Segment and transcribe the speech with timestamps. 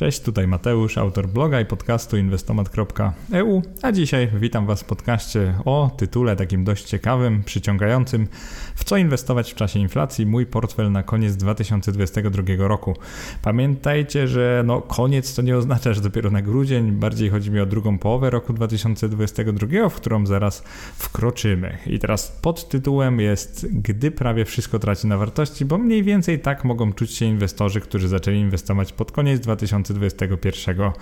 [0.00, 5.90] Cześć, tutaj Mateusz, autor bloga i podcastu inwestomat.eu, a dzisiaj witam Was w podcaście o
[5.96, 8.26] tytule takim dość ciekawym, przyciągającym.
[8.74, 12.96] W co inwestować w czasie inflacji, mój portfel na koniec 2022 roku.
[13.42, 17.66] Pamiętajcie, że no koniec to nie oznacza, że dopiero na grudzień, bardziej chodzi mi o
[17.66, 20.62] drugą połowę roku 2022, w którą zaraz
[20.94, 21.78] wkroczymy.
[21.86, 26.64] I teraz pod tytułem jest Gdy prawie wszystko traci na wartości, bo mniej więcej tak
[26.64, 30.92] mogą czuć się inwestorzy, którzy zaczęli inwestować pod koniec 2022 2021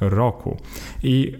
[0.00, 0.56] roku.
[1.02, 1.32] I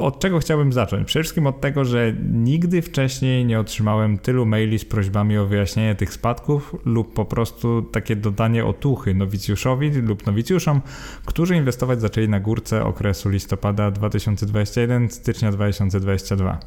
[0.00, 1.06] od czego chciałbym zacząć?
[1.06, 5.94] Przede wszystkim od tego, że nigdy wcześniej nie otrzymałem tylu maili z prośbami o wyjaśnienie
[5.94, 10.80] tych spadków lub po prostu takie dodanie otuchy nowicjuszowi lub nowicjuszom,
[11.24, 16.58] którzy inwestować zaczęli na górce okresu listopada 2021 stycznia 2022.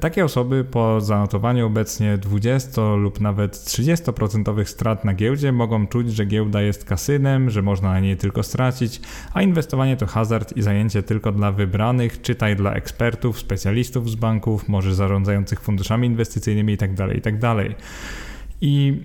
[0.00, 6.26] Takie osoby po zanotowaniu obecnie 20 lub nawet 30% strat na giełdzie mogą czuć, że
[6.26, 9.00] giełda jest kasynem, że można na niej tylko stracić,
[9.34, 14.68] a inwestowanie to hazard i zajęcie tylko dla wybranych, czytaj dla ekspertów, specjalistów z banków,
[14.68, 16.96] może zarządzających funduszami inwestycyjnymi itd.
[16.96, 17.40] Tak itd.
[17.40, 17.66] Tak
[18.60, 19.02] I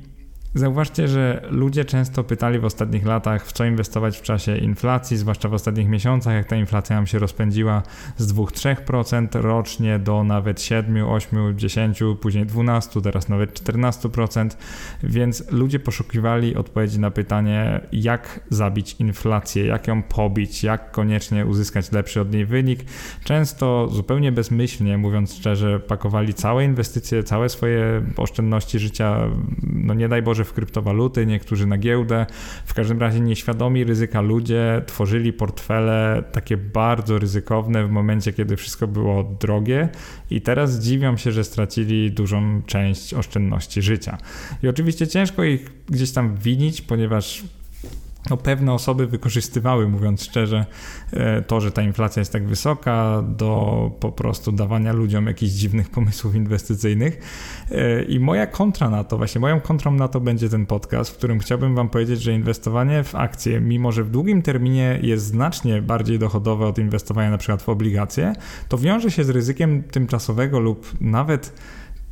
[0.54, 5.50] Zauważcie, że ludzie często pytali w ostatnich latach, w co inwestować w czasie inflacji, zwłaszcza
[5.50, 7.84] w ostatnich miesiącach, jak ta inflacja nam się rozpędziła
[8.18, 14.50] z 2-3% rocznie do nawet 7, 8, 10, później 12, teraz nawet 14%.
[15.04, 21.92] Więc ludzie poszukiwali odpowiedzi na pytanie, jak zabić inflację, jak ją pobić, jak koniecznie uzyskać
[21.92, 22.80] lepszy od niej wynik.
[23.24, 29.18] Często zupełnie bezmyślnie, mówiąc szczerze, pakowali całe inwestycje, całe swoje oszczędności życia,
[29.62, 32.26] no nie daj Boże, w kryptowaluty, niektórzy na giełdę.
[32.66, 38.88] W każdym razie nieświadomi ryzyka ludzie tworzyli portfele takie bardzo ryzykowne w momencie, kiedy wszystko
[38.88, 39.90] było drogie
[40.30, 44.18] i teraz dziwią się, że stracili dużą część oszczędności życia.
[44.64, 47.44] I oczywiście ciężko ich gdzieś tam winić, ponieważ
[48.32, 50.66] no, pewne osoby wykorzystywały, mówiąc szczerze,
[51.14, 55.90] e, to, że ta inflacja jest tak wysoka, do po prostu dawania ludziom jakichś dziwnych
[55.90, 57.20] pomysłów inwestycyjnych.
[57.72, 61.18] E, I moja kontra na to, właśnie moją kontrą na to będzie ten podcast, w
[61.18, 65.82] którym chciałbym Wam powiedzieć, że inwestowanie w akcje, mimo że w długim terminie jest znacznie
[65.82, 68.34] bardziej dochodowe od inwestowania na przykład w obligacje,
[68.70, 71.54] to wiąże się z ryzykiem tymczasowego lub nawet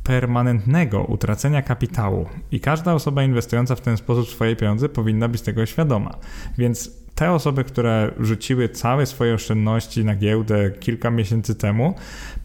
[0.04, 5.66] permanentnego utracenia kapitału i każda osoba inwestująca w ten sposób swoje pieniądze powinna być tego
[5.66, 6.16] świadoma.
[6.58, 11.94] Więc te osoby, które rzuciły całe swoje oszczędności na giełdę kilka miesięcy temu,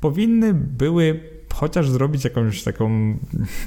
[0.02, 3.18] powinny były chociaż zrobić jakąś taką,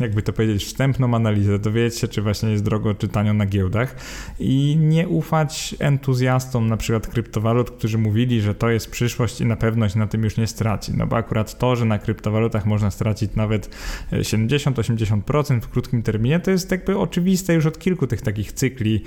[0.01, 3.97] jakby to powiedzieć, wstępną analizę, dowiedzieć się, czy właśnie jest drogo czy tanio na giełdach
[4.39, 9.57] i nie ufać entuzjastom na przykład kryptowalut, którzy mówili, że to jest przyszłość i na
[9.57, 10.93] pewność na tym już nie straci.
[10.97, 13.71] No bo akurat to, że na kryptowalutach można stracić nawet
[14.13, 19.03] 70-80% w krótkim terminie, to jest jakby oczywiste już od kilku tych takich cykli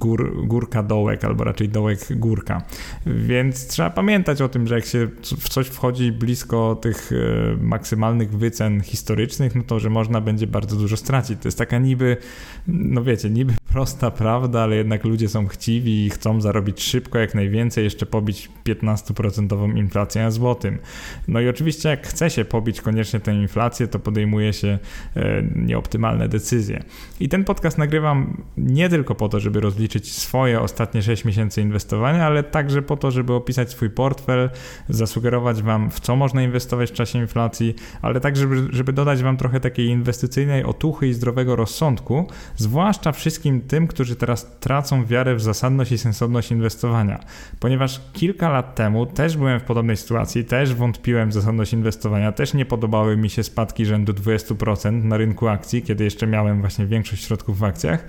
[0.00, 2.62] gór, górka dołek, albo raczej dołek górka.
[3.06, 7.10] Więc trzeba pamiętać o tym, że jak się w coś wchodzi blisko tych
[7.60, 11.38] maksymalnych wycen historycznych, no to, że można będzie bardzo dużo stracić.
[11.42, 12.16] To jest taka niby,
[12.68, 17.34] no wiecie, niby prosta prawda, ale jednak ludzie są chciwi i chcą zarobić szybko, jak
[17.34, 20.78] najwięcej, jeszcze pobić 15% inflację na złotym.
[21.28, 24.78] No i oczywiście jak chce się pobić koniecznie tę inflację, to podejmuje się
[25.16, 26.82] e, nieoptymalne decyzje.
[27.20, 32.26] I ten podcast nagrywam nie tylko po to, żeby rozliczyć swoje ostatnie 6 miesięcy inwestowania,
[32.26, 34.50] ale także po to, żeby opisać swój portfel,
[34.88, 39.36] zasugerować Wam, w co można inwestować w czasie inflacji, ale tak, żeby, żeby dodać Wam
[39.36, 45.40] trochę takiej inwestycyjnej otuchy i zdrowego rozsądku, zwłaszcza wszystkim tym, którzy teraz tracą wiarę w
[45.40, 47.20] zasadność i sensowność inwestowania.
[47.60, 52.54] Ponieważ kilka lat temu też byłem w podobnej sytuacji, też wątpiłem w zasadność inwestowania, też
[52.54, 57.24] nie podobały mi się spadki rzędu 20% na rynku akcji, kiedy jeszcze miałem właśnie większość
[57.24, 58.06] środków w akcjach.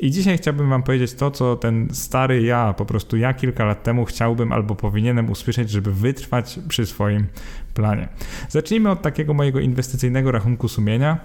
[0.00, 3.82] I dzisiaj chciałbym Wam powiedzieć to, co ten stary ja, po prostu ja kilka lat
[3.82, 7.26] temu chciałbym albo powinienem usłyszeć, żeby wytrwać przy swoim
[7.74, 8.08] planie.
[8.48, 11.18] Zacznijmy od takiego mojego inwestycyjnego rachunku sumienia,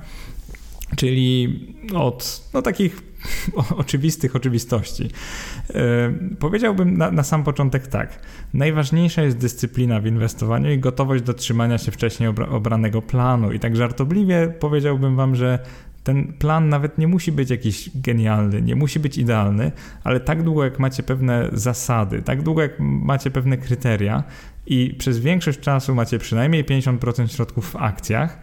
[0.96, 1.60] czyli
[1.96, 3.02] od no, takich
[3.78, 5.04] oczywistych oczywistości.
[5.04, 8.20] Yy, powiedziałbym na, na, sam początek tak.
[8.54, 13.52] Najważniejsza jest dyscyplina w inwestowaniu i gotowość do trzymania się wcześniej obra obranego planu.
[13.52, 15.60] I tak żartobliwie powiedziałbym Wam, że
[16.04, 19.72] ten plan nawet nie musi być jakiś genialny, nie musi być idealny,
[20.04, 24.24] ale tak długo jak macie pewne zasady, tak długo jak macie pewne kryteria
[24.66, 28.42] i przez większość czasu macie przynajmniej 50% środków w akcjach,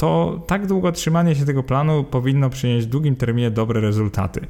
[0.00, 4.40] to tak długo trzymanie się tego planu powinno przynieść w długim terminie dobre rezultaty.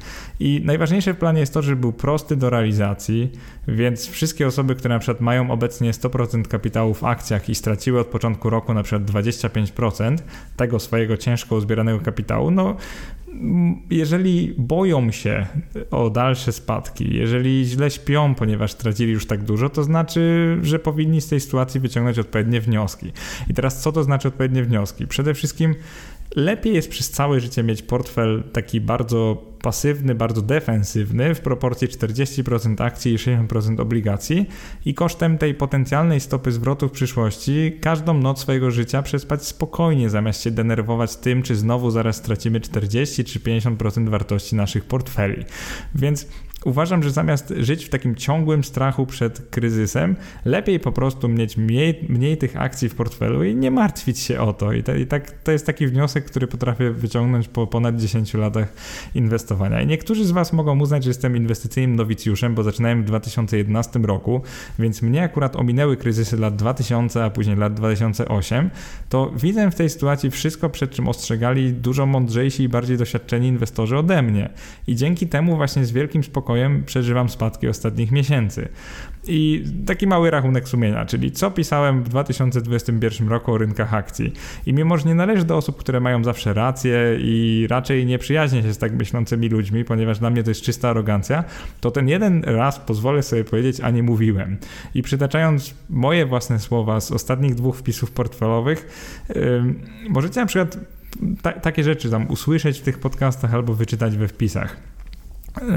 [0.40, 3.32] I najważniejsze w planie jest to, żeby był prosty do realizacji,
[3.68, 8.06] więc wszystkie osoby, które na przykład mają obecnie 100% kapitału w akcjach i straciły od
[8.06, 10.18] początku roku na przykład 25%
[10.56, 12.76] tego swojego ciężko uzbieranego kapitału, no
[13.90, 15.46] jeżeli boją się
[15.90, 21.20] o dalsze spadki, jeżeli źle śpią, ponieważ stracili już tak dużo, to znaczy, że powinni
[21.20, 23.12] z tej sytuacji wyciągnąć odpowiednie wnioski.
[23.48, 25.06] I teraz co to znaczy odpowiednie wnioski?
[25.06, 25.74] Przede wszystkim
[26.36, 32.82] lepiej jest przez całe życie mieć portfel taki bardzo pasywny, bardzo defensywny w proporcji 40%
[32.82, 34.46] akcji i 60% obligacji
[34.84, 40.42] i kosztem tej potencjalnej stopy zwrotu w przyszłości każdą noc swojego życia przespać spokojnie, zamiast
[40.42, 45.44] się denerwować tym, czy znowu zaraz stracimy 40 czy 50% wartości naszych portfeli.
[45.94, 46.26] Więc
[46.64, 52.06] Uważam, że zamiast żyć w takim ciągłym strachu przed kryzysem, lepiej po prostu mieć mniej,
[52.08, 54.72] mniej tych akcji w portfelu i nie martwić się o to.
[54.72, 58.72] I, te, I, tak, to jest taki wniosek, który potrafię wyciągnąć po ponad 10 latach
[59.14, 59.82] inwestowania.
[59.82, 64.42] I niektórzy z Was mogą uznać, że jestem inwestycyjnym nowicjuszem, bo zaczynałem w 2011 roku,
[64.78, 68.70] więc mnie akurat ominęły kryzysy lat 2000, a później lat 2008.
[69.08, 73.96] To widzę w tej sytuacji wszystko, przed czym ostrzegali dużo mądrzejsi i bardziej doświadczeni inwestorzy
[73.96, 74.50] ode mnie.
[74.86, 78.68] I dzięki temu właśnie z wielkim spokojem spokojem przeżywam spadki ostatnich miesięcy.
[79.26, 84.32] I taki mały rachunek sumienia, czyli co pisałem w 2021 roku o rynkach akcji.
[84.66, 88.62] I mimo, że nie należy do osób, które mają zawsze rację i raczej nie przyjaźnię
[88.62, 91.44] się z tak myślącymi ludźmi, ponieważ dla mnie to jest czysta arogancja,
[91.80, 94.56] to ten jeden raz pozwolę sobie powiedzieć, a nie mówiłem.
[94.94, 98.86] I przytaczając moje własne słowa z ostatnich dwóch wpisów portfelowych,
[99.28, 99.74] yy,
[100.08, 100.78] możecie na przykład
[101.42, 104.76] ta, takie rzeczy tam usłyszeć w tych podcastach albo wyczytać we wpisach.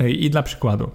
[0.07, 0.91] I dla przykładu,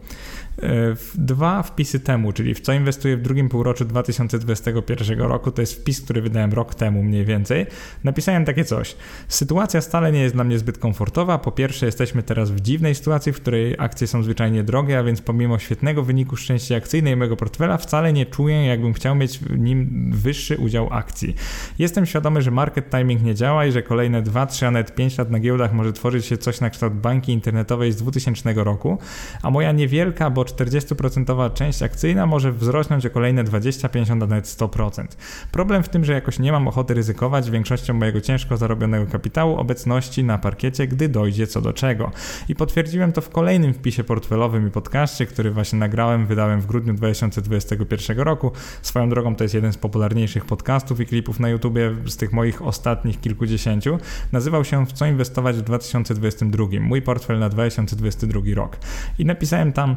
[1.15, 6.01] dwa wpisy temu, czyli w co inwestuję w drugim półroczu 2021 roku, to jest wpis,
[6.01, 7.67] który wydałem rok temu mniej więcej,
[8.05, 8.97] napisałem takie coś.
[9.29, 11.39] Sytuacja stale nie jest dla mnie zbyt komfortowa.
[11.39, 15.23] Po pierwsze, jesteśmy teraz w dziwnej sytuacji, w której akcje są zwyczajnie drogie, a więc
[15.23, 20.11] pomimo świetnego wyniku szczęścia akcyjnej mojego portfela, wcale nie czuję, jakbym chciał mieć w nim
[20.15, 21.35] wyższy udział akcji.
[21.79, 25.19] Jestem świadomy, że market timing nie działa i że kolejne 2, 3, a nawet 5
[25.19, 28.99] lat na giełdach może tworzyć się coś na kształt bańki internetowej z 2000 roku,
[29.43, 34.45] a moja niewielka, bo 40% część akcyjna może wzrosnąć o kolejne 20, 50, a nawet
[34.45, 35.07] 100%.
[35.53, 40.25] Problem w tym, że jakoś nie mam ochoty ryzykować większością mojego ciężko zarobionego kapitału obecności
[40.25, 42.11] na parkiecie, gdy dojdzie co do czego.
[42.49, 46.95] I potwierdziłem to w kolejnym wpisie portfelowym i podcaście, który właśnie nagrałem, wydałem w grudniu
[46.95, 48.53] 2021 roku.
[48.83, 52.63] Swoją drogą to jest jeden z popularniejszych podcastów i klipów na YouTubie z tych moich
[52.63, 53.99] ostatnich kilkudziesięciu.
[54.33, 56.67] Nazywał się W co inwestować w 2022.
[56.81, 58.77] Mój portfel na 2022 rok.
[59.19, 59.97] I napisałem tam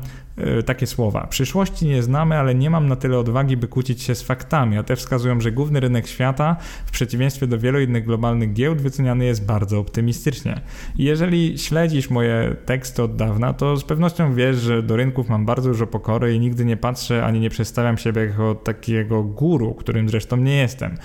[0.65, 1.27] takie słowa.
[1.27, 4.83] Przyszłości nie znamy, ale nie mam na tyle odwagi, by kłócić się z faktami, a
[4.83, 6.55] te wskazują, że główny rynek świata,
[6.85, 10.61] w przeciwieństwie do wielu innych globalnych giełd, wyceniany jest bardzo optymistycznie.
[10.97, 15.45] I jeżeli śledzisz moje teksty od dawna, to z pewnością wiesz, że do rynków mam
[15.45, 20.09] bardzo dużo pokory i nigdy nie patrzę ani nie przedstawiam siebie jako takiego guru, którym
[20.09, 20.97] zresztą nie jestem.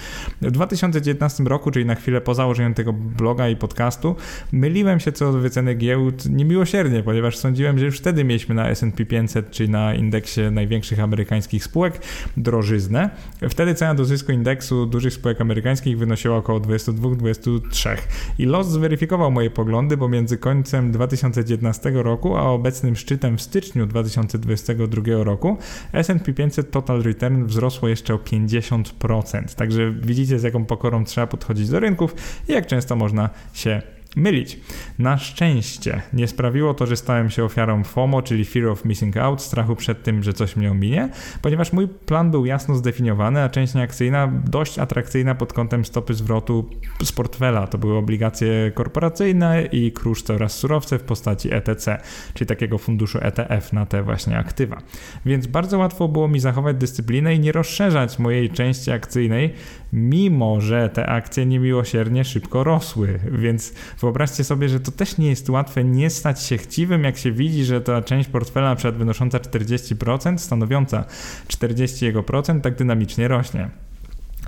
[0.43, 4.17] W 2019 roku, czyli na chwilę po założeniu tego bloga i podcastu,
[4.53, 9.05] myliłem się co do wyceny giełd niemiłosiernie, ponieważ sądziłem, że już wtedy mieliśmy na S&P
[9.05, 12.00] 500 500, czyli na indeksie największych amerykańskich spółek,
[12.37, 13.11] drożyznę.
[13.50, 17.96] Wtedy cena do zysku indeksu dużych spółek amerykańskich wynosiła około 22-23.
[18.38, 23.87] I los zweryfikował moje poglądy, bo między końcem 2019 roku a obecnym szczytem w styczniu
[23.87, 25.58] 2022 roku
[25.93, 29.55] S&P 500 Total Return wzrosło jeszcze o 50%.
[29.55, 32.14] Także widzicie z jaką pokorą trzeba podchodzić do rynków
[32.49, 34.61] i jak często można się mylić.
[34.99, 39.43] Na szczęście nie sprawiło to, że stałem się ofiarą FOMO, czyli Fear of Missing Out,
[39.43, 41.09] strachu przed tym, że coś mnie ominie,
[41.43, 46.71] ponieważ mój plan był jasno zdefiniowany, a część nieakcyjna dość atrakcyjna pod kątem stopy zwrotu
[47.05, 47.67] z portfela.
[47.67, 51.99] To były obligacje korporacyjne i kruszce oraz surowce w postaci ETC,
[52.35, 54.83] czyli takiego funduszu ETF na te właśnie aktywa.
[55.26, 59.55] Więc bardzo łatwo było mi zachować dyscyplinę i nie rozszerzać mojej części akcyjnej,
[59.93, 63.21] mimo że te akcje niemiłosiernie szybko rosły.
[63.33, 67.33] Więc wyobraźcie sobie, że to też nie jest łatwe nie stać się chciwym, jak się
[67.33, 71.05] widzi, że ta część portfela, na przykład wynosząca 40%, stanowiąca
[71.49, 73.86] 40% tak dynamicznie rośnie.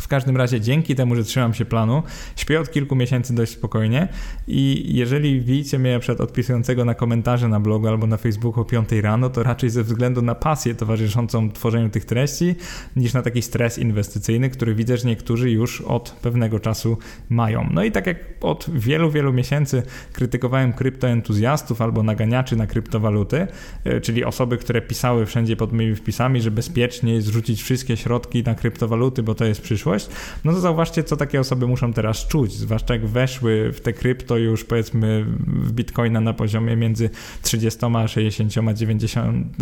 [0.00, 2.02] W każdym razie dzięki temu, że trzymam się planu,
[2.36, 4.08] śpię od kilku miesięcy dość spokojnie
[4.48, 8.88] i jeżeli widzicie mnie przed odpisującego na komentarze na blogu albo na Facebooku o 5
[8.92, 12.54] rano, to raczej ze względu na pasję towarzyszącą tworzeniu tych treści,
[12.96, 17.68] niż na taki stres inwestycyjny, który widzę, że niektórzy już od pewnego czasu mają.
[17.72, 23.46] No i tak jak od wielu, wielu miesięcy krytykowałem kryptoentuzjastów albo naganiaczy na kryptowaluty,
[23.84, 28.42] e, czyli osoby, które pisały wszędzie pod moimi wpisami, że bezpiecznie jest rzucić wszystkie środki
[28.42, 30.08] na kryptowaluty, bo to jest przyszłość, przyszłość,
[30.44, 34.36] no to zauważcie, co takie osoby muszą teraz czuć, zwłaszcza jak weszły w te krypto
[34.36, 37.10] już powiedzmy w bitcoina na poziomie między
[37.42, 39.56] 30 a 60, 90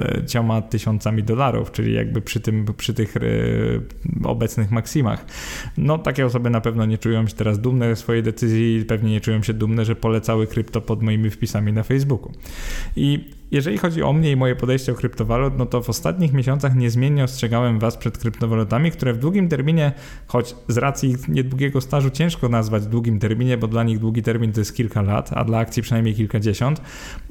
[0.71, 3.21] tysiącami dolarów, czyli jakby przy, tym, przy tych e,
[4.25, 5.25] obecnych maksimach.
[5.78, 9.42] No takie osoby na pewno nie czują się teraz dumne swojej decyzji, pewnie nie czują
[9.42, 12.33] się dumne, że polecały krypto pod moimi wpisami na Facebooku.
[12.97, 16.76] I jeżeli chodzi o mnie i moje podejście do kryptowalut, no to w ostatnich miesiącach
[16.76, 19.93] niezmiennie ostrzegałem Was przed kryptowalutami, które w długim terminie,
[20.26, 24.53] choć z racji ich niedługiego stażu ciężko nazwać długim terminie, bo dla nich długi termin
[24.53, 26.83] to jest kilka lat, a dla akcji przynajmniej kilkadziesiąt,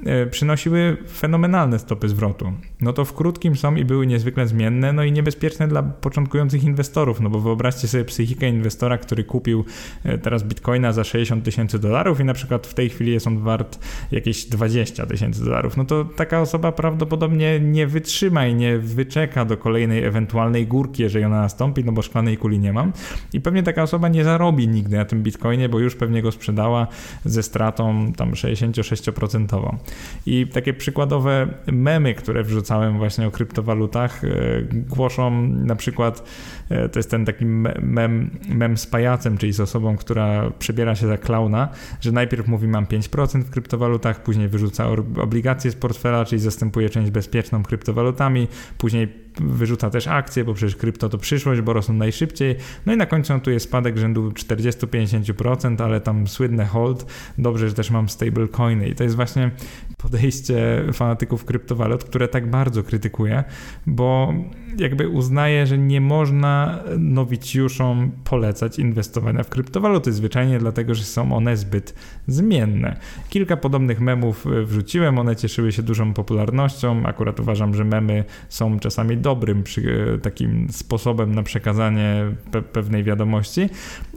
[0.03, 2.53] yy, przynosiły fenomenalne stopy zwrotu.
[2.81, 7.21] No to w krótkim są i były niezwykle zmienne, no i niebezpieczne dla początkujących inwestorów,
[7.21, 9.65] no bo wyobraźcie sobie psychikę inwestora, który kupił
[10.05, 13.39] yy, teraz bitcoina za 60 tysięcy dolarów i na przykład w tej chwili jest on
[13.39, 13.79] wart
[14.11, 15.77] jakieś 20 tysięcy dolarów.
[15.77, 21.25] No to taka osoba prawdopodobnie nie wytrzyma i nie wyczeka do kolejnej ewentualnej górki, jeżeli
[21.25, 22.93] ona nastąpi, no bo szklanej kuli nie mam.
[23.33, 26.87] I pewnie taka osoba nie zarobi nigdy na tym bitcoinie, bo już pewnie go sprzedała
[27.25, 29.77] ze stratą tam 66%.
[30.25, 34.27] I takie przykładowe memy, które wrzucałem właśnie o kryptowalutach, e,
[34.71, 36.23] głoszą na przykład,
[36.69, 41.07] e, to jest ten taki mem, mem z pajacem, czyli z osobą, która przebiera się
[41.07, 41.69] za klauna,
[42.01, 44.87] że najpierw mówi mam 5% w kryptowalutach, później wyrzuca
[45.21, 45.94] obligacje z portfela,
[46.25, 48.47] czyli zastępuje część bezpieczną kryptowalutami,
[48.77, 52.55] później wyrzuca też akcje, bo przecież krypto to przyszłość, bo rosną najszybciej.
[52.85, 57.05] No i na końcu tu jest spadek rzędu 40-50%, ale tam słynne hold.
[57.37, 59.51] Dobrze, że też mam stablecoiny i to jest właśnie
[59.97, 63.43] podejście fanatyków kryptowalut, które tak bardzo krytykuję,
[63.87, 64.33] bo
[64.77, 71.57] jakby uznaję, że nie można nowicjuszom polecać inwestowania w kryptowaluty, zwyczajnie dlatego, że są one
[71.57, 71.95] zbyt
[72.27, 72.99] zmienne.
[73.29, 77.05] Kilka podobnych memów wrzuciłem, one cieszyły się dużą popularnością.
[77.05, 83.69] Akurat uważam, że memy są czasami dobrym przy, takim sposobem na przekazanie pe pewnej wiadomości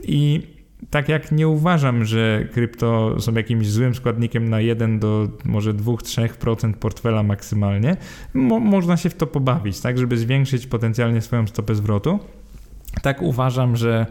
[0.03, 0.41] i
[0.89, 6.73] tak jak nie uważam, że krypto są jakimś złym składnikiem na 1 do może 2-3%
[6.73, 7.97] portfela maksymalnie,
[8.33, 12.19] mo można się w to pobawić, tak, żeby zwiększyć potencjalnie swoją stopę zwrotu.
[13.01, 14.05] Tak uważam, że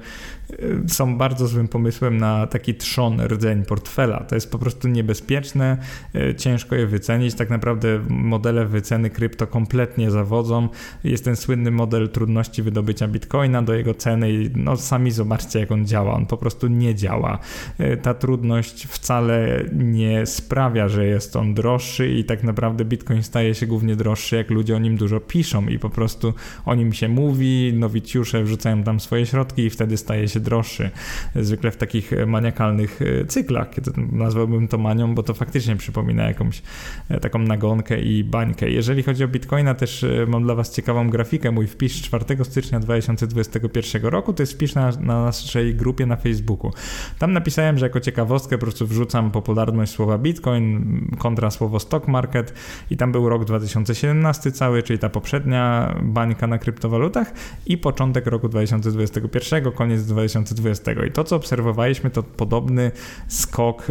[0.52, 4.20] Y, są bardzo złym pomysłem na taki trzon rdzeń portfela.
[4.20, 5.76] To jest po prostu niebezpieczne,
[6.14, 7.34] y, ciężko je wycenić.
[7.34, 10.68] Tak naprawdę modele wyceny krypto kompletnie zawodzą.
[11.04, 15.72] Jest ten słynny model trudności wydobycia bitcoina do jego ceny i no sami zobaczcie jak
[15.72, 16.14] on działa.
[16.14, 17.38] On po prostu nie działa.
[17.80, 23.54] Y, ta trudność wcale nie sprawia, że jest on droższy i tak naprawdę bitcoin staje
[23.54, 26.34] się głównie droższy, jak ludzie o nim dużo piszą i po prostu
[26.66, 30.90] o nim się mówi, nowicjusze wrzucają tam swoje środki i wtedy staje się droższy.
[31.36, 36.62] Zwykle w takich maniakalnych e, cyklach, kiedy nazwałbym to manią, bo to faktycznie przypomina jakąś
[37.08, 38.70] e, taką nagonkę i bańkę.
[38.70, 41.50] Jeżeli chodzi o Bitcoina, też e, mam dla Was ciekawą grafikę.
[41.50, 46.72] Mój wpis 4 stycznia 2021 roku to jest wpis na, na naszej grupie na Facebooku.
[47.18, 52.54] Tam napisałem, że jako ciekawostkę po prostu wrzucam popularność słowa Bitcoin kontra słowo stock market
[52.90, 57.32] i tam był rok 2017 cały, czyli ta poprzednia bańka na kryptowalutach
[57.66, 61.06] i początek roku 2021, koniec 2020 2020.
[61.06, 62.90] I to, co obserwowaliśmy, to podobny
[63.28, 63.86] skok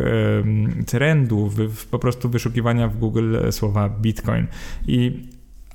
[0.85, 4.47] trendu w, w po prostu wyszukiwania w Google słowa Bitcoin.
[4.87, 5.27] I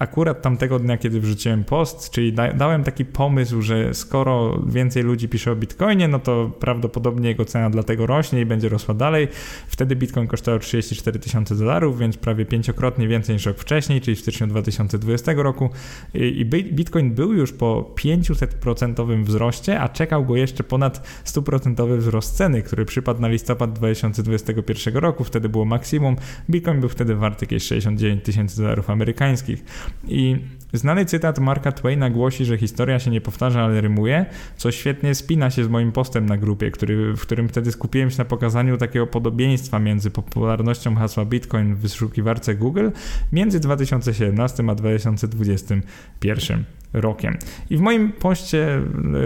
[0.03, 5.29] akurat tamtego dnia, kiedy wrzuciłem post, czyli da, dałem taki pomysł, że skoro więcej ludzi
[5.29, 9.29] pisze o Bitcoinie, no to prawdopodobnie jego cena dlatego rośnie i będzie rosła dalej.
[9.69, 14.21] Wtedy Bitcoin kosztował 34 tysiące dolarów, więc prawie pięciokrotnie więcej niż rok wcześniej, czyli w
[14.21, 15.71] styczniu 2020 roku.
[16.15, 22.37] I, i Bitcoin był już po 500% wzroście, a czekał go jeszcze ponad 100% wzrost
[22.37, 25.25] ceny, który przypadł na listopad 2021 roku.
[25.25, 26.17] Wtedy było maksimum.
[26.51, 29.65] Bitcoin był wtedy wart jakieś 69 tysięcy dolarów amerykańskich.
[30.09, 30.37] I
[30.73, 35.51] znany cytat Marka Twaina głosi, że historia się nie powtarza, ale rymuje, co świetnie spina
[35.51, 39.07] się z moim postem na grupie, który, w którym wtedy skupiłem się na pokazaniu takiego
[39.07, 42.89] podobieństwa między popularnością hasła Bitcoin w wyszukiwarce Google
[43.33, 47.37] między 2017 a 2021 rokiem.
[47.71, 48.83] I w moim poście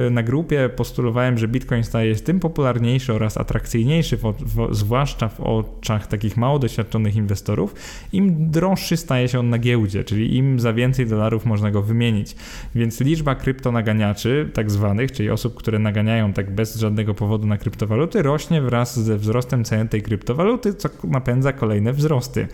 [0.07, 5.29] e, na grupie postulowałem, że Bitcoin staje się tym popularniejszy oraz atrakcyjniejszy, w, w, zwłaszcza
[5.29, 7.75] w oczach takich mało doświadczonych inwestorów,
[8.13, 12.37] im droższy staje się on na giełdzie, czyli im za więcej dolarów można go wymienić.
[12.75, 18.23] Więc liczba kryptonaganiaczy, tak zwanych, czyli osób, które naganiają tak bez żadnego powodu na kryptowaluty,
[18.23, 22.49] rośnie wraz ze wzrostem ceny tej kryptowaluty, co napędza kolejne wzrosty.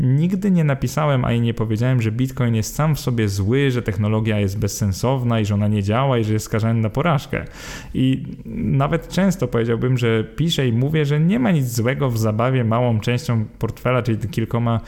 [0.00, 4.40] Nigdy nie napisałem, ani nie powiedziałem, że Bitcoin jest sam w sobie zły, że technologia
[4.40, 7.44] jest bezsensowna i że ona nie działa i że jest skazany na porażkę.
[7.94, 12.64] I nawet często powiedziałbym, że piszę i mówię, że nie ma nic złego w zabawie
[12.64, 14.80] małą częścią portfela, czyli kilkoma,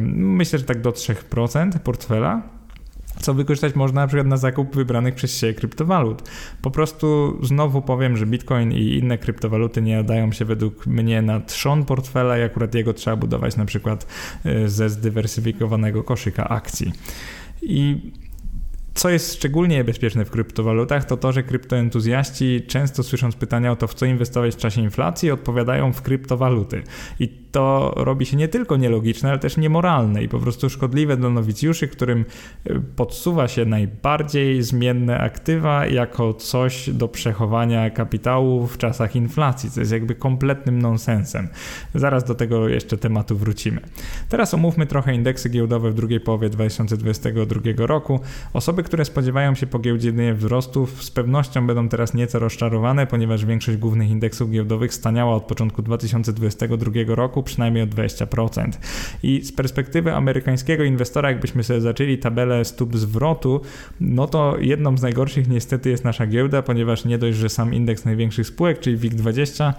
[0.00, 2.42] myślę, że tak do 3% portfela
[3.20, 6.22] co wykorzystać można na przykład na zakup wybranych przez siebie kryptowalut.
[6.62, 11.40] Po prostu znowu powiem, że Bitcoin i inne kryptowaluty nie nadają się według mnie na
[11.40, 14.06] trzon portfela i akurat jego trzeba budować na przykład
[14.44, 16.92] e, ze zdywersyfikowanego koszyka akcji.
[17.62, 18.12] I
[18.94, 23.86] co jest szczególnie niebezpieczne w kryptowalutach, to to, że kryptoentuzjaści często słysząc pytania o to,
[23.86, 26.82] w co inwestować w czasie inflacji, odpowiadają w kryptowaluty.
[27.20, 31.30] I to robi się nie tylko nielogiczne, ale też niemoralne i po prostu szkodliwe dla
[31.30, 32.24] nowicjuszy, którym
[32.70, 39.80] y, podsuwa się najbardziej zmienne aktywa jako coś do przechowania kapitału w czasach inflacji, co
[39.80, 41.48] jest jakby kompletnym nonsensem.
[41.94, 43.80] Zaraz do tego jeszcze tematu wrócimy.
[44.28, 48.20] Teraz omówmy trochę indeksy giełdowe w drugiej połowie 2022 roku.
[48.52, 53.78] Osoby, które spodziewają się po giełdzie wzrostów, z pewnością będą teraz nieco rozczarowane, ponieważ większość
[53.78, 58.70] głównych indeksów giełdowych staniała od początku 2022 roku roku przynajmniej o 20%.
[59.22, 63.60] I z perspektywy amerykańskiego inwestora, jakbyśmy sobie zaczęli tabelę stóp zwrotu,
[64.00, 68.04] no to jedną z najgorszych niestety jest nasza giełda, ponieważ nie dość, że sam indeks
[68.04, 69.72] największych spółek, czyli WIG20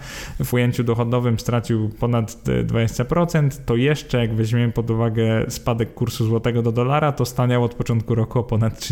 [0.44, 2.32] w ujęciu dochodowym stracił ponad
[2.66, 7.74] 20%, to jeszcze jak weźmiemy pod uwagę spadek kursu złotego do dolara, to staniał od
[7.74, 8.91] początku roku o ponad 30%.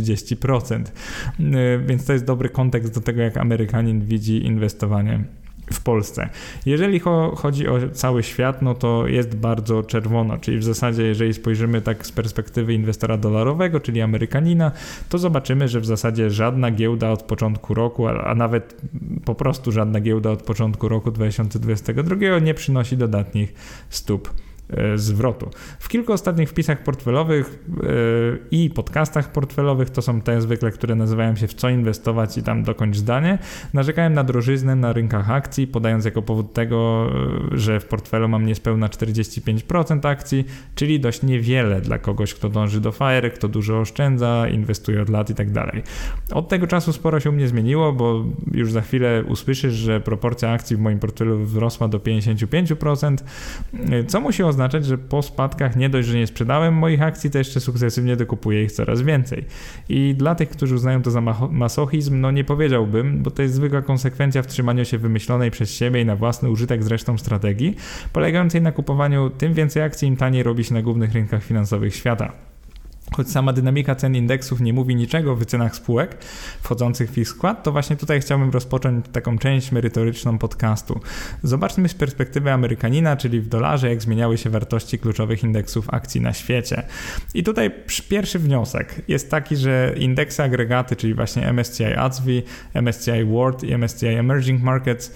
[1.87, 5.25] Więc to jest dobry kontekst do tego, jak Amerykanin widzi inwestowanie
[5.73, 6.28] w Polsce.
[6.66, 7.00] Jeżeli
[7.37, 12.07] chodzi o cały świat, no to jest bardzo czerwono, czyli w zasadzie jeżeli spojrzymy tak
[12.07, 14.73] z perspektywy inwestora dolarowego, czyli Amerykanina,
[15.09, 18.80] to zobaczymy, że w zasadzie żadna giełda od początku roku, a nawet
[19.25, 23.54] po prostu żadna giełda od początku roku 2022 nie przynosi dodatnich
[23.90, 24.30] stóp
[24.95, 25.50] zwrotu.
[25.79, 27.87] W kilku ostatnich wpisach portfelowych e,
[28.50, 32.62] i podcastach portfelowych, to są te zwykle, które nazywają się w co inwestować i tam
[32.62, 33.39] dokończ zdanie,
[33.75, 37.11] narzekałem na drożyznę na rynkach akcji, podając jako powód tego,
[37.53, 42.81] e, że w portfelu mam niespełna 45% akcji, czyli dość niewiele dla kogoś, kto dąży
[42.81, 45.83] do FIRE, kto dużo oszczędza, inwestuje od lat i tak dalej.
[46.33, 50.50] Od tego czasu sporo się u mnie zmieniło, bo już za chwilę usłyszysz, że proporcja
[50.50, 53.17] akcji w moim portfelu wzrosła do 55%,
[54.07, 57.38] co musi oznaczać, oznaczać, że po spadkach nie dość, że nie sprzedałem moich akcji, to
[57.38, 59.45] jeszcze sukcesywnie dokupuję ich coraz więcej.
[59.88, 63.83] I dla tych, którzy uznają to za masochizm, no nie powiedziałbym, bo to jest zwykła
[63.83, 67.76] konsekwencja w trzymaniu się wymyślonej przez siebie i na własny użytek zresztą strategii,
[68.12, 72.50] polegającej na kupowaniu tym więcej akcji, im taniej robi się na głównych rynkach finansowych świata.
[73.17, 76.17] Choć sama dynamika cen indeksów nie mówi niczego o wycenach spółek
[76.62, 81.00] wchodzących w ich skład, to właśnie tutaj chciałbym rozpocząć taką część merytoryczną podcastu.
[81.43, 86.32] Zobaczmy z perspektywy Amerykanina, czyli w dolarze, jak zmieniały się wartości kluczowych indeksów akcji na
[86.32, 86.82] świecie.
[87.34, 87.71] I tutaj
[88.08, 92.43] pierwszy wniosek jest taki, że indeksy agregaty, czyli właśnie MSCI ACWI,
[92.75, 95.13] MSCI World i MSCI Emerging Markets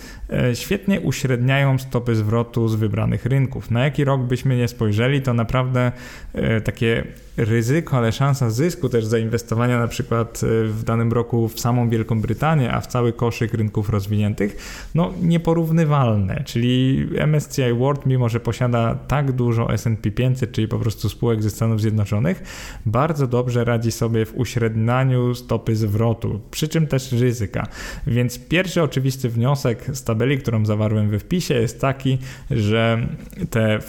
[0.55, 3.71] świetnie uśredniają stopy zwrotu z wybranych rynków.
[3.71, 5.93] Na jaki rok byśmy nie spojrzeli, to naprawdę
[6.33, 7.05] e, takie
[7.37, 12.21] ryzyko, ale szansa zysku też zainwestowania na przykład e, w danym roku w samą Wielką
[12.21, 14.57] Brytanię, a w cały koszyk rynków rozwiniętych,
[14.95, 16.43] no nieporównywalne.
[16.45, 21.51] Czyli MSCI World, mimo że posiada tak dużo S&P 500, czyli po prostu spółek ze
[21.51, 22.43] Stanów Zjednoczonych,
[22.87, 27.67] bardzo dobrze radzi sobie w uśrednianiu stopy zwrotu, przy czym też ryzyka.
[28.07, 32.18] Więc pierwszy oczywisty wniosek z tabeli, którą zawarłem we wpisie jest taki,
[32.50, 33.09] że
[33.50, 33.81] te e,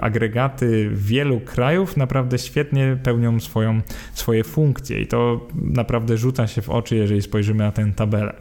[0.00, 3.80] agregaty wielu krajów naprawdę świetnie pełnią swoją,
[4.14, 8.34] swoje funkcje i to naprawdę rzuca się w oczy, jeżeli spojrzymy na tę tabelę.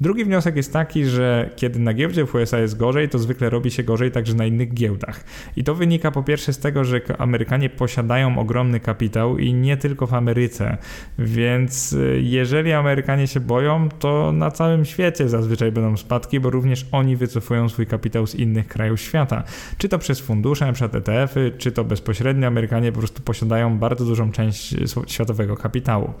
[0.00, 3.70] Drugi wniosek jest taki, że kiedy na giełdzie w USA jest gorzej, to zwykle robi
[3.70, 5.24] się gorzej także na innych giełdach.
[5.56, 10.06] I to wynika po pierwsze z tego, że Amerykanie posiadają ogromny kapitał i nie tylko
[10.06, 10.76] w Ameryce,
[11.18, 16.73] więc y, jeżeli Amerykanie się boją, to na całym świecie zazwyczaj będą spadki, bo również
[16.92, 19.44] oni wycofują swój kapitał z innych krajów świata.
[19.78, 20.88] Czy to przez fundusze, np.
[20.92, 24.74] ETF-y, czy to bezpośrednio Amerykanie po prostu posiadają bardzo dużą część
[25.06, 26.12] światowego kapitału.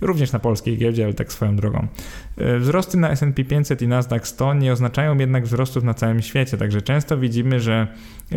[0.00, 1.86] Również na polskiej giełdzie, ale tak swoją drogą.
[2.38, 6.56] E, wzrosty na S&P 500 i Nasdaq 100 nie oznaczają jednak wzrostów na całym świecie,
[6.56, 7.86] także często widzimy, że
[8.32, 8.36] e,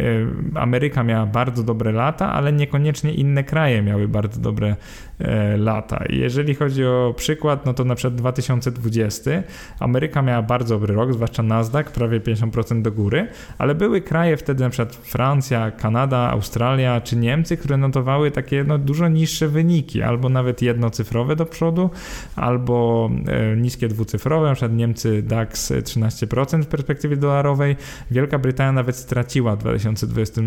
[0.56, 4.76] Ameryka miała bardzo dobre lata, ale niekoniecznie inne kraje miały bardzo dobre
[5.20, 6.04] e, lata.
[6.10, 9.32] Jeżeli chodzi o przykład, no to na przykład 2020
[9.80, 14.64] Ameryka miała bardzo dobry rok, zwłaszcza Nasdaq, prawie 50% do góry, ale były kraje wtedy
[14.64, 20.30] na przykład Francja, Kanada, Australia czy Niemcy, które notowały takie no, dużo niższe wyniki, albo
[20.30, 21.90] nawet jednocyfrowe do przodu,
[22.36, 23.10] albo
[23.58, 27.76] niskie dwucyfrowe, przykład Niemcy DAX 13% w perspektywie dolarowej,
[28.12, 30.42] Wielka Brytania nawet straciła w 2020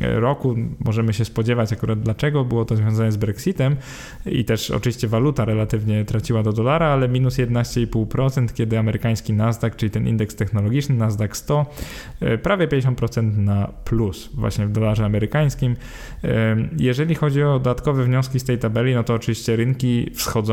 [0.00, 3.76] roku, możemy się spodziewać akurat dlaczego, było to związane z Brexitem.
[4.26, 9.90] I też oczywiście waluta relatywnie traciła do dolara, ale minus 11,5%, kiedy amerykański Nasdaq, czyli
[9.90, 11.66] ten indeks technologiczny Nasdaq 100,
[12.42, 15.76] prawie 50% na plus właśnie w dolarze amerykańskim.
[16.78, 20.45] Jeżeli chodzi o o dodatkowe wnioski z tej tabeli, no to oczywiście rynki wschodzące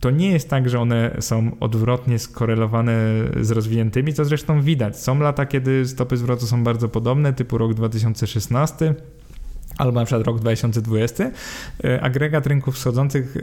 [0.00, 2.96] to nie jest tak, że one są odwrotnie skorelowane
[3.40, 4.98] z rozwiniętymi, co zresztą widać.
[4.98, 8.94] Są lata, kiedy stopy zwrotu są bardzo podobne, typu rok 2016
[9.80, 11.30] albo na przykład rok 2020,
[11.84, 13.36] e, agregat rynków wschodzących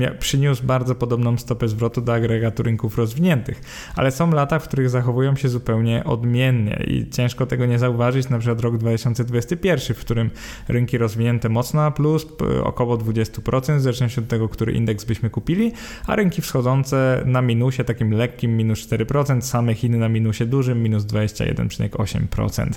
[0.00, 3.60] e, przyniósł bardzo podobną stopę zwrotu do agregatu rynków rozwiniętych,
[3.96, 8.38] ale są lata, w których zachowują się zupełnie odmiennie i ciężko tego nie zauważyć, na
[8.38, 10.30] przykład rok 2021, w którym
[10.68, 12.26] rynki rozwinięte mocno na plus,
[12.62, 15.72] około 20%, w zależności od tego, który indeks byśmy kupili,
[16.06, 21.04] a rynki wschodzące na minusie, takim lekkim minus 4%, same Chiny na minusie dużym, minus
[21.04, 22.68] 21,8%.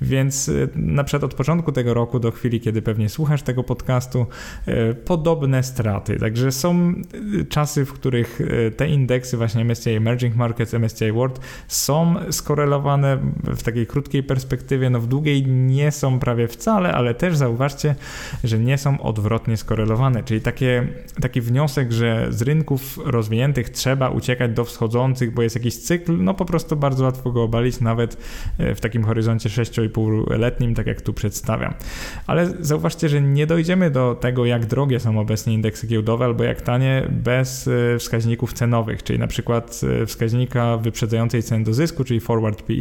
[0.00, 4.26] Więc e, na przykład od początku tego roku do chwili, kiedy pewnie słuchasz tego podcastu,
[4.66, 6.18] e, podobne straty.
[6.18, 6.94] Także są
[7.40, 13.18] e, czasy, w których e, te indeksy, właśnie MSCI Emerging Markets, MSCI World, są skorelowane
[13.42, 17.94] w takiej krótkiej perspektywie, no w długiej nie są prawie wcale, ale też zauważcie,
[18.44, 20.88] że nie są odwrotnie skorelowane, czyli takie,
[21.20, 26.34] taki wniosek, że z rynków rozwiniętych trzeba uciekać do wschodzących, bo jest jakiś cykl, no
[26.34, 28.16] po prostu bardzo łatwo go obalić, nawet
[28.58, 31.74] w takim horyzoncie 6,5-letnim, tak jak tu przedstawiam.
[32.26, 36.60] Ale zauważcie, że nie dojdziemy do tego, jak drogie są obecnie indeksy giełdowe albo jak
[36.60, 42.20] tanie bez e, wskaźników cenowych, czyli na przykład e, wskaźnika wyprzedzającej ceny do zysku, czyli
[42.20, 42.74] forward PE,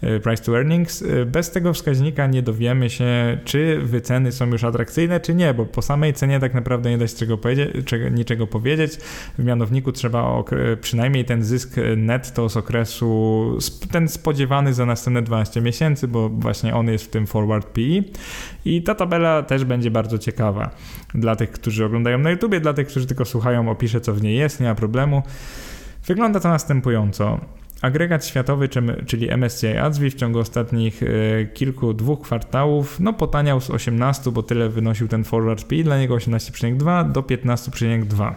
[0.00, 1.04] e, price to earnings.
[1.26, 5.82] Bez tego wskaźnika nie dowiemy się, czy wyceny są już atrakcyjne, czy nie, bo po
[5.82, 7.16] samej cenie tak naprawdę nie da się
[7.84, 8.96] czego niczego powiedzieć.
[9.38, 10.44] W mianowniku trzeba
[10.80, 13.58] przynajmniej ten zysk netto z okresu,
[13.90, 18.02] ten spodziewany za następne 12 miesięcy, bo właśnie on jest w tym forward PE
[18.66, 20.70] i ta tabela też będzie bardzo ciekawa
[21.14, 24.36] dla tych, którzy oglądają na YouTubie, dla tych, którzy tylko słuchają, opiszę co w niej
[24.36, 25.22] jest, nie ma problemu.
[26.06, 27.40] Wygląda to następująco.
[27.82, 28.68] Agregat światowy,
[29.06, 31.06] czyli MSCI ADSWI w ciągu ostatnich e,
[31.46, 36.16] kilku, dwóch kwartałów, no potaniał z 18, bo tyle wynosił ten forward speed, dla niego
[36.16, 38.34] 18,2 do 15,2.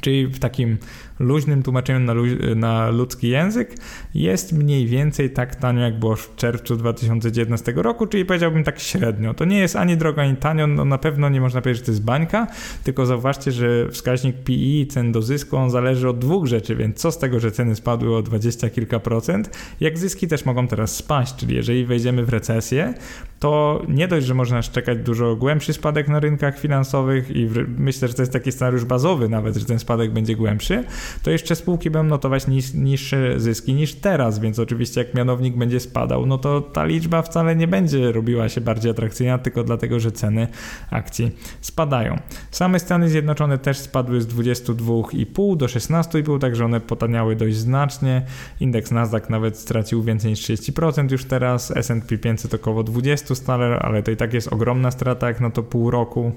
[0.00, 0.78] Czyli w takim
[1.18, 2.14] luźnym tłumaczeniem na,
[2.54, 3.74] na, ludzki język
[4.14, 9.34] jest mniej więcej tak tanio, jak było w czerwcu 2019 roku, czyli powiedziałbym tak średnio.
[9.34, 11.92] To nie jest ani drogo, ani tanio, no na pewno nie można powiedzieć, że to
[11.92, 12.46] jest bańka,
[12.84, 17.12] tylko zauważcie, że wskaźnik PI, cen do zysku, on zależy od dwóch rzeczy, więc co
[17.12, 19.50] z tego, że ceny spadły o 20 kilka procent,
[19.80, 22.94] jak zyski też mogą teraz spaść, czyli jeżeli wejdziemy w recesję,
[23.40, 27.48] to nie dość, że można czekać dużo głębszy spadek na rynkach finansowych i
[27.78, 30.84] myślę, że to jest taki scenariusz bazowy nawet, że ten spadek będzie głębszy,
[31.22, 35.80] to jeszcze spółki będą notować niż, niższe zyski niż teraz, więc oczywiście jak mianownik będzie
[35.80, 40.12] spadał, no to ta liczba wcale nie będzie robiła się bardziej atrakcyjna, tylko dlatego, że
[40.12, 40.48] ceny
[40.90, 42.18] akcji spadają.
[42.50, 48.26] Same Stany Zjednoczone też spadły z 22,5 do 16,5, także one potaniały dość znacznie.
[48.60, 54.02] Indeks Nasdaq nawet stracił więcej niż 30% już teraz, S&P 500 około 20 stale, ale
[54.02, 56.32] to i tak jest ogromna strata jak na to pół roku.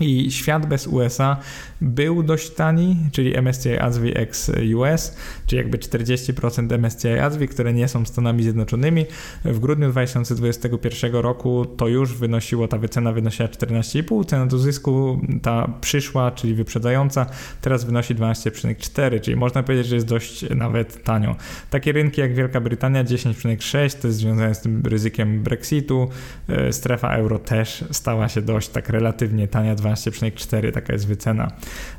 [0.00, 1.36] I świat bez USA
[1.80, 7.88] był dość tani, czyli MSCI ASWI ex US, czyli jakby 40% MSCI ASWI, które nie
[7.88, 9.06] są Stanami Zjednoczonymi.
[9.44, 15.68] W grudniu 2021 roku to już wynosiło, ta wycena wynosiła 14,5, cena do zysku ta
[15.80, 17.26] przyszła, czyli wyprzedzająca,
[17.60, 21.36] teraz wynosi 12,4, czyli można powiedzieć, że jest dość nawet tanio.
[21.70, 26.08] Takie rynki jak Wielka Brytania 10,6 to jest związane z tym ryzykiem Brexitu,
[26.48, 31.50] e, strefa euro też stała się dość tak relatywnie tania, 12,4 taka jest wycena.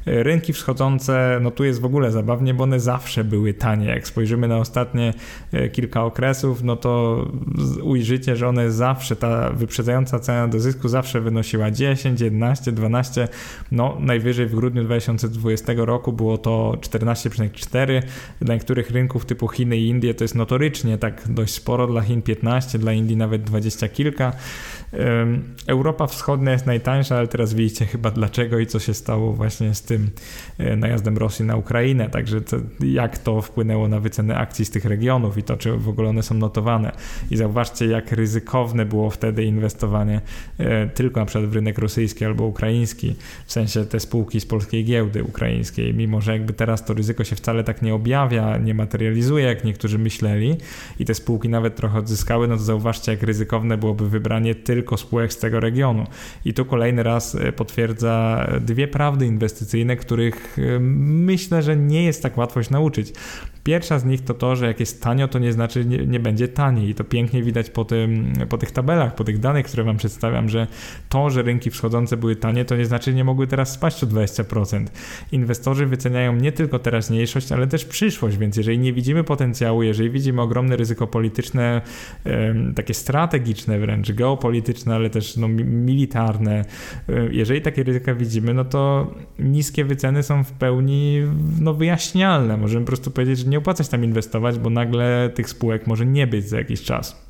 [0.06, 3.88] Rynki wschodzące, no tu jest w ogóle zabawnie, bo one zawsze były tanie.
[3.88, 5.14] Jak spojrzymy na ostatnie
[5.52, 7.26] e, kilka okresów, no to
[7.82, 13.28] ujrzycie, że one zawsze, ta wyprzedzająca cena do zysku zawsze wynosiła 10, 11, 12,
[13.72, 18.02] no najwyżej w grudniu 2020 roku było to 14,4.
[18.42, 22.22] Dla niektórych rynków typu Chiny i Indie to jest notorycznie tak dość sporo, dla Chin
[22.22, 24.34] 15, dla Indii nawet 20 kilka.
[25.68, 29.82] Europa Wschodnia jest najtańsza, ale teraz widzicie chyba dlaczego i co się stało właśnie z
[29.82, 30.10] tym
[30.58, 32.10] e, najazdem Rosji na Ukrainę.
[32.10, 35.90] Także to, jak to wpłynęło na wyceny akcji z tych regionów i to, czy w
[35.90, 36.92] ogóle one są notowane.
[37.32, 40.22] I zauważcie, jak ryzykowne było wtedy inwestowanie
[40.58, 44.86] e, tylko na przykład w rynek rosyjski albo ukraiński, w sensie te spółki z polskiej
[44.86, 49.46] giełdy ukraińskiej, mimo że jakby teraz to ryzyko się wcale tak nie objawia, nie materializuje,
[49.46, 50.58] jak niektórzy myśleli
[51.00, 55.34] i te spółki nawet trochę odzyskały, no to zauważcie, jak ryzykowne byłoby wybranie tylko spółek
[55.34, 56.08] z tego regionu.
[56.46, 62.38] I tu kolejny raz e, potwierdza dwie prawdy inwestycyjne, których myślę, że nie jest tak
[62.38, 63.14] łatwo się nauczyć.
[63.64, 66.48] Pierwsza z nich to to, że jak jest tanio, to nie znaczy nie, nie będzie
[66.48, 66.90] taniej.
[66.90, 70.50] I to pięknie widać po, tym, po tych tabelach, po tych danych, które Wam przedstawiam,
[70.50, 70.68] że
[71.10, 74.08] to, że rynki wschodzące były tanie, to nie znaczy, że nie mogły teraz spaść o
[74.08, 74.86] 20%.
[75.32, 80.42] Inwestorzy wyceniają nie tylko teraźniejszość, ale też przyszłość, więc jeżeli nie widzimy potencjału, jeżeli widzimy
[80.42, 81.82] ogromne ryzyko polityczne,
[82.76, 86.66] takie strategiczne wręcz, geopolityczne, ale też no, militarne,
[87.32, 91.22] jeżeli takie ryzyka widzimy, no to niskie wyceny są w pełni
[91.60, 92.58] no, wyjaśnialne.
[92.58, 96.06] Możemy po prostu powiedzieć, że nie opłaca się tam inwestować, bo nagle tych spółek może
[96.06, 97.24] nie być za jakiś czas.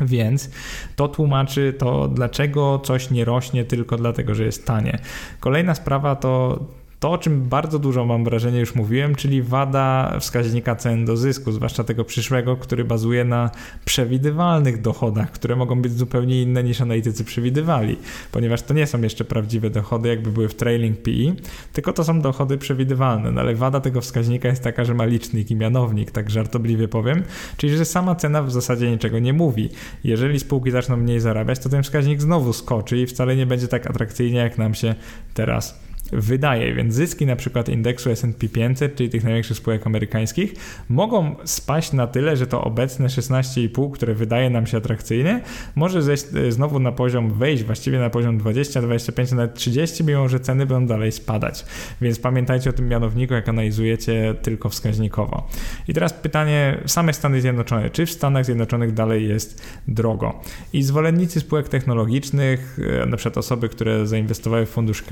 [0.00, 0.50] Więc
[0.96, 4.98] to tłumaczy to, dlaczego coś nie rośnie tylko dlatego, że jest tanie.
[5.40, 6.64] Kolejna sprawa to
[7.00, 11.52] to, o czym bardzo dużo mam wrażenie już mówiłem, czyli wada wskaźnika cen do zysku,
[11.52, 13.50] zwłaszcza tego przyszłego, który bazuje na
[13.84, 17.96] przewidywalnych dochodach, które mogą być zupełnie inne niż analitycy przewidywali,
[18.32, 21.34] ponieważ to nie są jeszcze prawdziwe dochody, jakby były w trailing PE,
[21.72, 23.32] tylko to są dochody przewidywalne.
[23.32, 27.22] No ale wada tego wskaźnika jest taka, że ma licznik i mianownik, tak żartobliwie powiem,
[27.56, 29.68] czyli że sama cena w zasadzie niczego nie mówi.
[30.04, 33.86] Jeżeli spółki zaczną mniej zarabiać, to ten wskaźnik znowu skoczy i wcale nie będzie tak
[33.90, 34.94] atrakcyjnie, jak nam się
[35.34, 40.54] teraz wydaje, więc zyski na przykład indeksu S&P 500, czyli tych największych spółek amerykańskich,
[40.88, 45.40] mogą spaść na tyle, że to obecne 16,5, które wydaje nam się atrakcyjne,
[45.74, 50.28] może zejść e, znowu na poziom, wejść właściwie na poziom 20, 25, nawet 30, mimo
[50.28, 51.64] że ceny będą dalej spadać.
[52.00, 55.48] Więc pamiętajcie o tym mianowniku, jak analizujecie tylko wskaźnikowo.
[55.88, 60.40] I teraz pytanie, same Stany Zjednoczone, czy w Stanach Zjednoczonych dalej jest drogo?
[60.72, 65.04] I zwolennicy spółek technologicznych, e, na przykład osoby, które zainwestowały w fundusz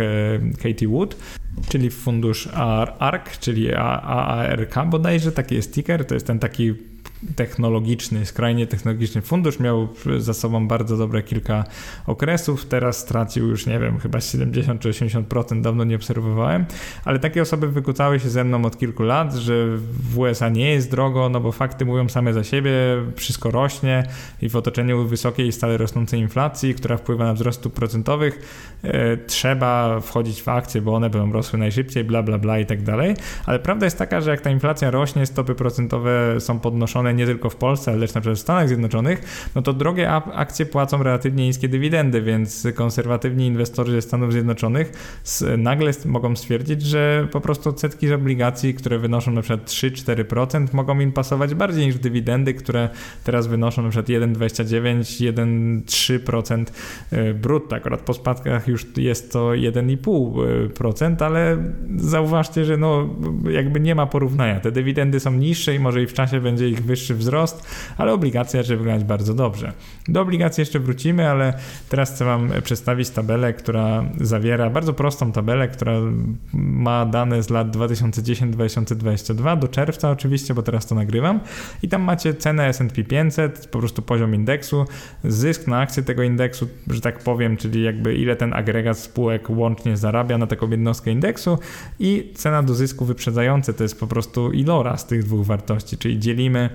[0.62, 1.16] Katie Wood,
[1.68, 2.49] czyli fundusz
[2.99, 6.75] ARK, czyli AARK bodajże, taki jest ticker, to jest ten taki
[7.36, 9.60] technologiczny, skrajnie technologiczny fundusz.
[9.60, 11.64] Miał za sobą bardzo dobre kilka
[12.06, 12.66] okresów.
[12.66, 16.66] Teraz stracił już, nie wiem, chyba 70 czy 80%, dawno nie obserwowałem,
[17.04, 19.66] ale takie osoby wykłócały się ze mną od kilku lat, że
[20.10, 22.72] w USA nie jest drogo, no bo fakty mówią same za siebie,
[23.16, 24.06] wszystko rośnie
[24.42, 28.38] i w otoczeniu wysokiej, stale rosnącej inflacji, która wpływa na wzrost stóp procentowych,
[28.82, 32.82] e, trzeba wchodzić w akcje, bo one będą rosły najszybciej, bla, bla, bla i tak
[32.82, 33.14] dalej.
[33.46, 37.50] Ale prawda jest taka, że jak ta inflacja rośnie, stopy procentowe są podnoszone nie tylko
[37.50, 41.46] w Polsce, ale też na przykład w Stanach Zjednoczonych, no to drogie akcje płacą relatywnie
[41.46, 44.92] niskie dywidendy, więc konserwatywni inwestorzy ze Stanów Zjednoczonych
[45.59, 51.00] nagle mogą stwierdzić, że po prostu odsetki z obligacji, które wynoszą na przykład 3-4% mogą
[51.00, 52.88] im pasować bardziej niż dywidendy, które
[53.24, 56.64] teraz wynoszą na przykład 1,29, 1,3%
[57.11, 57.76] e, brutto.
[57.76, 61.57] Akurat po spadkach już jest to 1,5%, ale
[61.96, 63.09] zauważcie, że no
[63.50, 64.61] jakby nie ma porównania.
[64.61, 68.12] Te dywidendy są niższe i może i w czasie będzie ich wyższe wyższy wzrost, ale
[68.12, 69.72] obligacja zaczyna wyglądać bardzo dobrze.
[70.09, 71.54] Do obligacji jeszcze wrócimy, ale
[71.88, 75.92] teraz chcę Wam przedstawić tabelę, która zawiera bardzo prostą tabelę, która
[76.52, 81.40] ma dane z lat 2010-2022 do czerwca oczywiście, bo teraz to nagrywam
[81.82, 84.85] i tam macie cenę S&P 500, po prostu poziom indeksu,
[85.24, 89.96] zysk na akcję tego indeksu, że tak powiem, czyli jakby ile ten agregat spółek łącznie
[89.96, 91.59] zarabia na taką jednostkę indeksu
[91.98, 96.70] i cena do zysku wyprzedzające to jest po prostu iloraz tych dwóch wartości, czyli dzielimy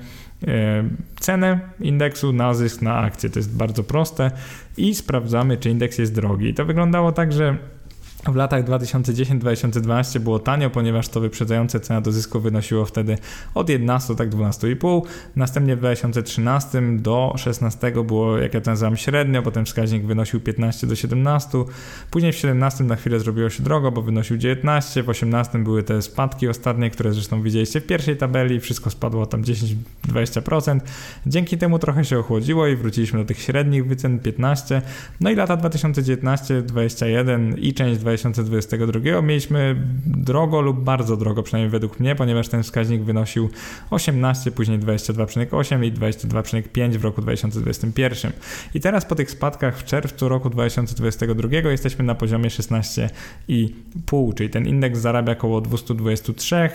[1.19, 3.29] cenę indeksu na zysk na akcję.
[3.29, 4.31] To jest bardzo proste
[4.77, 6.49] i sprawdzamy, czy indeks jest drogi.
[6.49, 7.57] I to wyglądało tak, że
[8.27, 13.17] w latach 2010-2012 było tanio, ponieważ to wyprzedzające cena do zysku wynosiło wtedy
[13.53, 15.01] od 11, tak 12,5.
[15.35, 20.95] Następnie w 2013 do 16 było, jak ja nazywam, średnio, potem wskaźnik wynosił 15 do
[20.95, 21.49] 17.
[22.11, 25.03] Później w 17 na chwilę zrobiło się drogo, bo wynosił 19.
[25.03, 28.59] W 18 były te spadki ostatnie, które zresztą widzieliście w pierwszej tabeli.
[28.59, 30.79] Wszystko spadło tam 10-20%.
[31.25, 34.81] Dzięki temu trochę się ochłodziło i wróciliśmy do tych średnich wycen 15.
[35.21, 41.99] No i lata 2019-21 i część 20 2022 mieliśmy drogo lub bardzo drogo, przynajmniej według
[41.99, 43.49] mnie, ponieważ ten wskaźnik wynosił
[43.89, 48.31] 18, później 22,8 i 22,5 w roku 2021.
[48.73, 54.67] I teraz po tych spadkach w czerwcu roku 2022 jesteśmy na poziomie 16,5, czyli ten
[54.67, 56.69] indeks zarabia około 223,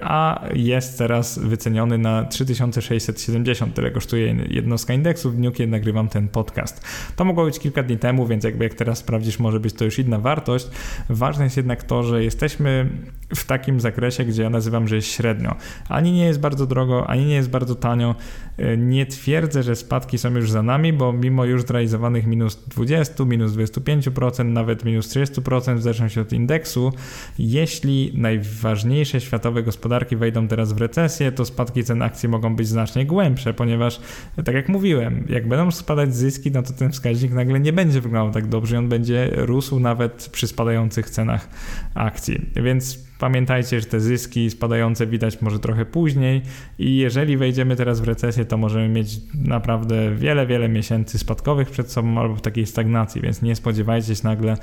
[0.00, 3.74] a jest teraz wyceniony na 3670.
[3.74, 6.84] Tyle kosztuje jednostka indeksu w dniu, kiedy nagrywam ten podcast.
[7.16, 9.98] To mogło być kilka dni temu, więc jakby jak teraz sprawdzisz, może być to już
[9.98, 10.66] inna wartość,
[11.08, 12.88] Ważne jest jednak to, że jesteśmy
[13.34, 15.54] w takim zakresie, gdzie ja nazywam, że jest średnio.
[15.88, 18.14] Ani nie jest bardzo drogo, ani nie jest bardzo tanio.
[18.58, 23.24] E, nie twierdzę, że spadki są już za nami, bo mimo już zrealizowanych minus 20,
[23.24, 26.92] minus 25%, nawet minus 30% w zależności od indeksu,
[27.38, 33.06] jeśli najważniejsze światowe gospodarki wejdą teraz w recesję, to spadki cen akcji mogą być znacznie
[33.06, 34.00] głębsze, ponieważ
[34.44, 38.34] tak jak mówiłem, jak będą spadać zyski, no to ten wskaźnik nagle nie będzie wyglądał
[38.34, 40.71] tak dobrze, on będzie rósł nawet przy spadających
[41.10, 41.48] cenach
[41.94, 42.50] akcji.
[42.56, 46.42] Więc Pamiętajcie, że te zyski spadające widać może trochę później
[46.78, 51.92] i jeżeli wejdziemy teraz w recesję, to możemy mieć naprawdę wiele, wiele miesięcy spadkowych przed
[51.92, 54.56] sobą albo w takiej stagnacji, więc nie spodziewajcie się nagle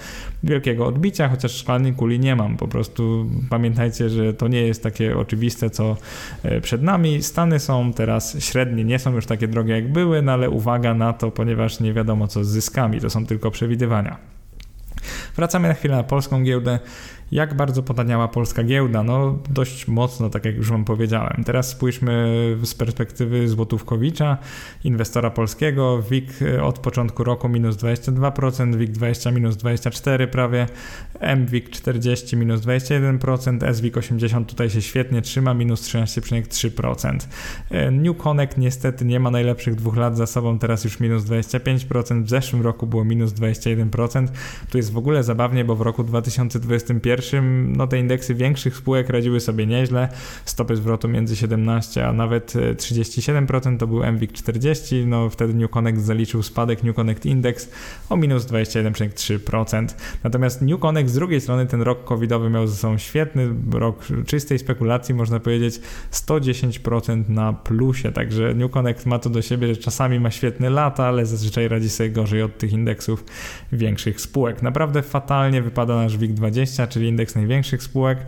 [0.44, 2.58] wielkiego odbicia, chociaż szklanej kuli nie mam.
[2.58, 5.98] Po prostu pamiętajcie, że to nie jest takie oczywiste, co
[6.44, 7.24] e, przed nami.
[7.24, 11.14] Stany są teraz średnie, nie są już takie drogie jak były, no ale uwaga na
[11.14, 14.39] to, ponieważ nie wiadomo co z zyskami, to są tylko przewidywania.
[15.36, 16.80] Wracamy na chwilę na polską giełdę.
[17.32, 19.04] Jak bardzo potaniała polska giełda?
[19.04, 21.44] No dość mocno, tak jak już Wam powiedziałem.
[21.46, 22.30] Teraz spójrzmy
[22.64, 24.38] z perspektywy złotówkowicza,
[24.84, 26.02] inwestora polskiego.
[26.10, 26.30] WIG
[26.62, 30.68] od początku roku minus 22%, WIG 20 minus 24 prawie,
[31.38, 37.18] MWIG 40 minus 21%, SWIG 80 tutaj się świetnie trzyma, minus 13,3%.
[37.92, 42.30] New Connect niestety nie ma najlepszych dwóch lat za sobą, teraz już minus 25%, w
[42.30, 44.28] zeszłym roku było minus 21%.
[44.70, 49.10] Tu jest w ogóle zabawnie, bo w roku 2021 pierwszym no, te indeksy większych spółek
[49.10, 50.10] radziły sobie nieźle.
[50.46, 56.02] Stopy zwrotu między 17 a nawet 37% to był MWIG 40, no wtedy New Connect
[56.02, 57.70] zaliczył spadek New Connect Index
[58.10, 59.88] o minus 21,3%.
[60.24, 64.60] Natomiast New Connect z drugiej strony ten rok covidowy miał ze sobą świetny rok czystej
[64.60, 70.20] spekulacji, można powiedzieć 110% na plusie, także New Connect ma to do siebie, że czasami
[70.20, 73.26] ma świetne lata, ale zazwyczaj radzi sobie gorzej od tych indeksów
[73.72, 74.62] większych spółek.
[74.62, 78.20] Naprawdę fatalnie wypada nasz WIG20, czyli indeks największych spółek.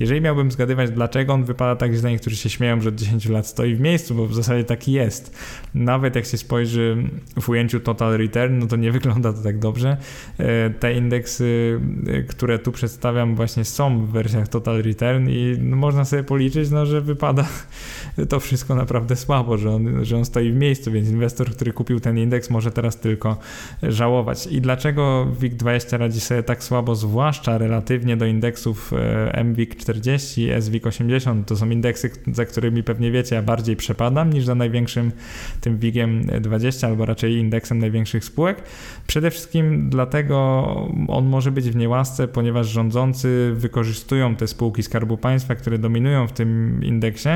[0.00, 3.46] Jeżeli miałbym zgadywać, dlaczego on wypada tak źle, niektórzy się śmieją, że od 10 lat
[3.46, 5.36] stoi w miejscu, bo w zasadzie taki jest.
[5.74, 6.96] Nawet jak się spojrzy
[7.40, 9.96] w ujęciu total return, no to nie wygląda to tak dobrze.
[10.38, 15.76] E, te indeksy, e, które tu przedstawiam, właśnie są w wersjach total return i no
[15.76, 17.48] można sobie policzyć, no, że wypada
[18.28, 22.00] to wszystko naprawdę słabo, że on, że on stoi w miejscu, więc inwestor, który kupił
[22.00, 23.36] ten indeks, może teraz tylko
[23.82, 24.46] żałować.
[24.46, 31.44] I dlaczego WIG20 radzi sobie tak słabo, zwłaszcza relatywnie do indeksów e, MWIG40, SWIG80.
[31.44, 35.12] To są indeksy, za którymi pewnie wiecie, ja bardziej przepadam niż za największym
[35.60, 38.62] tym WIGiem 20 albo raczej indeksem największych spółek.
[39.06, 40.38] Przede wszystkim dlatego
[41.08, 46.32] on może być w niełasce, ponieważ rządzący wykorzystują te spółki Skarbu Państwa, które dominują w
[46.32, 47.28] tym indeksie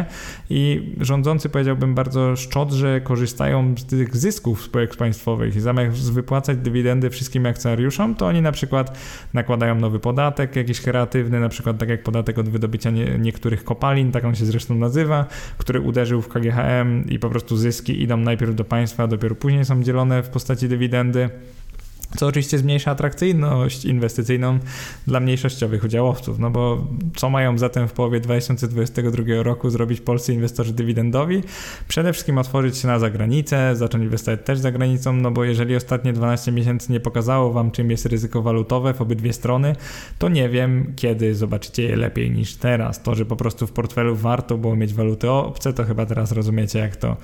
[0.51, 7.11] i rządzący powiedziałbym bardzo szczodrze korzystają z tych zysków spółek państwowych i zamiast wypłacać dywidendy
[7.11, 8.99] wszystkim akcjonariuszom, to oni na przykład
[9.35, 14.12] nakładają nowy podatek, jakiś kreatywny, na przykład tak jak podatek od wydobycia nie, niektórych kopalin,
[14.12, 15.27] tak on się zresztą nazywa,
[15.59, 19.83] który uderzył w KGHM i po prostu zyski idą najpierw do państwa, dopiero później są
[19.83, 21.31] dzielone w postaci dywidendy
[22.16, 24.59] co oczywiście zmniejsza atrakcyjność inwestycyjną
[25.07, 30.72] dla mniejszościowych udziałowców, no bo co mają zatem w połowie 2022 roku zrobić polscy inwestorzy
[30.72, 31.42] dywidendowi?
[31.88, 36.12] Przede wszystkim otworzyć się na zagranicę, zacząć inwestować też za granicą, no bo jeżeli ostatnie
[36.12, 39.77] 12 miesięcy nie pokazało wam czym jest ryzyko walutowe w obydwie strony,
[40.18, 43.03] to nie wiem kiedy zobaczycie je lepiej niż teraz.
[43.03, 46.79] To, że po prostu w portfelu warto było mieć waluty obce, to chyba teraz rozumiecie
[46.79, 47.16] jak to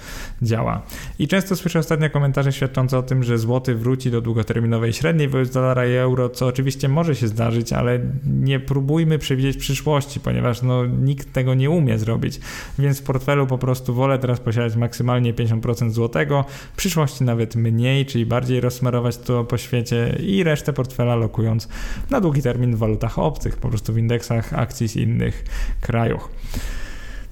[0.42, 0.82] działa.
[1.18, 5.28] I często słyszę ostatnio komentarze świadczące o tym, że złoty wróci do długoterminowej nowej średniej
[5.28, 10.62] wobec dolara i euro, co oczywiście może się zdarzyć, ale nie próbujmy przewidzieć przyszłości, ponieważ
[10.62, 12.40] no, nikt tego nie umie zrobić.
[12.78, 18.06] Więc w portfelu po prostu wolę teraz posiadać maksymalnie 50% złotego, w przyszłości nawet mniej,
[18.06, 21.68] czyli bardziej rozsmarować to po świecie i resztę portfela lokując
[22.10, 25.44] na długi termin w walutach obcych, po prostu w indeksach akcji z innych
[25.80, 26.28] krajów.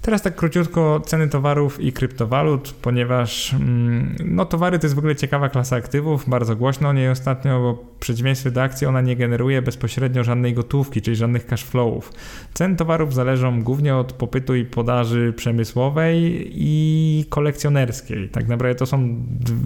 [0.06, 5.16] Teraz tak króciutko ceny towarów i kryptowalut, ponieważ mm, no, towary to jest w ogóle
[5.16, 9.16] ciekawa klasa aktywów, bardzo głośno o niej ostatnio, bo w przeciwieństwie do akcji ona nie
[9.16, 12.12] generuje bezpośrednio żadnej gotówki, czyli żadnych cash flowów.
[12.54, 18.28] Ceny towarów zależą głównie od popytu i podaży przemysłowej i kolekcjonerskiej.
[18.28, 19.16] Tak naprawdę to są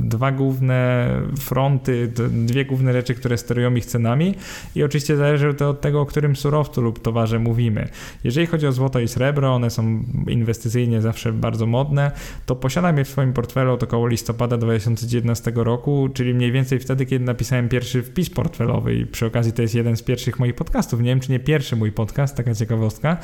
[0.05, 4.35] dwa główne fronty, dwie główne rzeczy, które sterują ich cenami
[4.75, 7.89] i oczywiście zależy to od tego, o którym surowcu lub towarze mówimy.
[8.25, 12.11] Jeżeli chodzi o złoto i srebro, one są inwestycyjnie zawsze bardzo modne,
[12.47, 17.07] to posiadam je w swoim portfelu od około listopada 2019 roku, czyli mniej więcej wtedy,
[17.07, 21.01] kiedy napisałem pierwszy wpis portfelowy i przy okazji to jest jeden z pierwszych moich podcastów.
[21.01, 23.17] Nie wiem, czy nie pierwszy mój podcast, taka ciekawostka.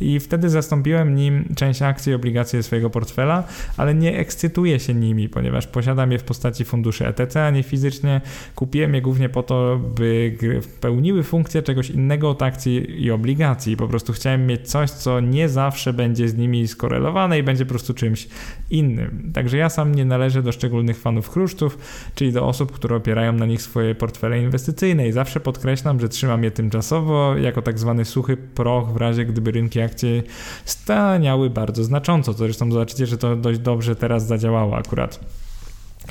[0.00, 3.44] I wtedy zastąpiłem nim część akcji i obligacje swojego portfela,
[3.76, 8.20] ale nie ekscytuję się nimi, ponieważ posiadam je w postaci funduszy ETC, a nie fizycznie.
[8.54, 10.36] Kupiłem je głównie po to, by
[10.80, 13.76] pełniły funkcję czegoś innego od akcji i obligacji.
[13.76, 17.68] Po prostu chciałem mieć coś, co nie zawsze będzie z nimi skorelowane i będzie po
[17.68, 18.28] prostu czymś
[18.70, 19.30] innym.
[19.34, 21.78] Także ja sam nie należę do szczególnych fanów kruszców,
[22.14, 26.44] czyli do osób, które opierają na nich swoje portfele inwestycyjne i zawsze podkreślam, że trzymam
[26.44, 30.22] je tymczasowo jako tak zwany suchy proch w razie gdyby rynki akcji
[30.64, 32.32] staniały bardzo znacząco.
[32.32, 35.39] Zresztą zobaczycie, że to dość dobrze teraz zadziałało akurat.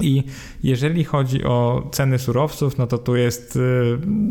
[0.02, 0.24] I
[0.64, 3.60] jeżeli chodzi o ceny surowców, no to tu jest y,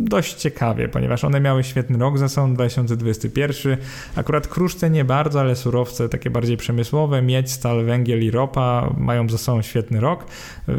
[0.04, 3.76] dość ciekawie, ponieważ one miały świetny rok za sobą, 2021.
[4.16, 9.28] Akurat kruszce nie bardzo, ale surowce takie bardziej przemysłowe, miedź, stal, węgiel i ropa mają
[9.28, 10.24] za sobą świetny rok,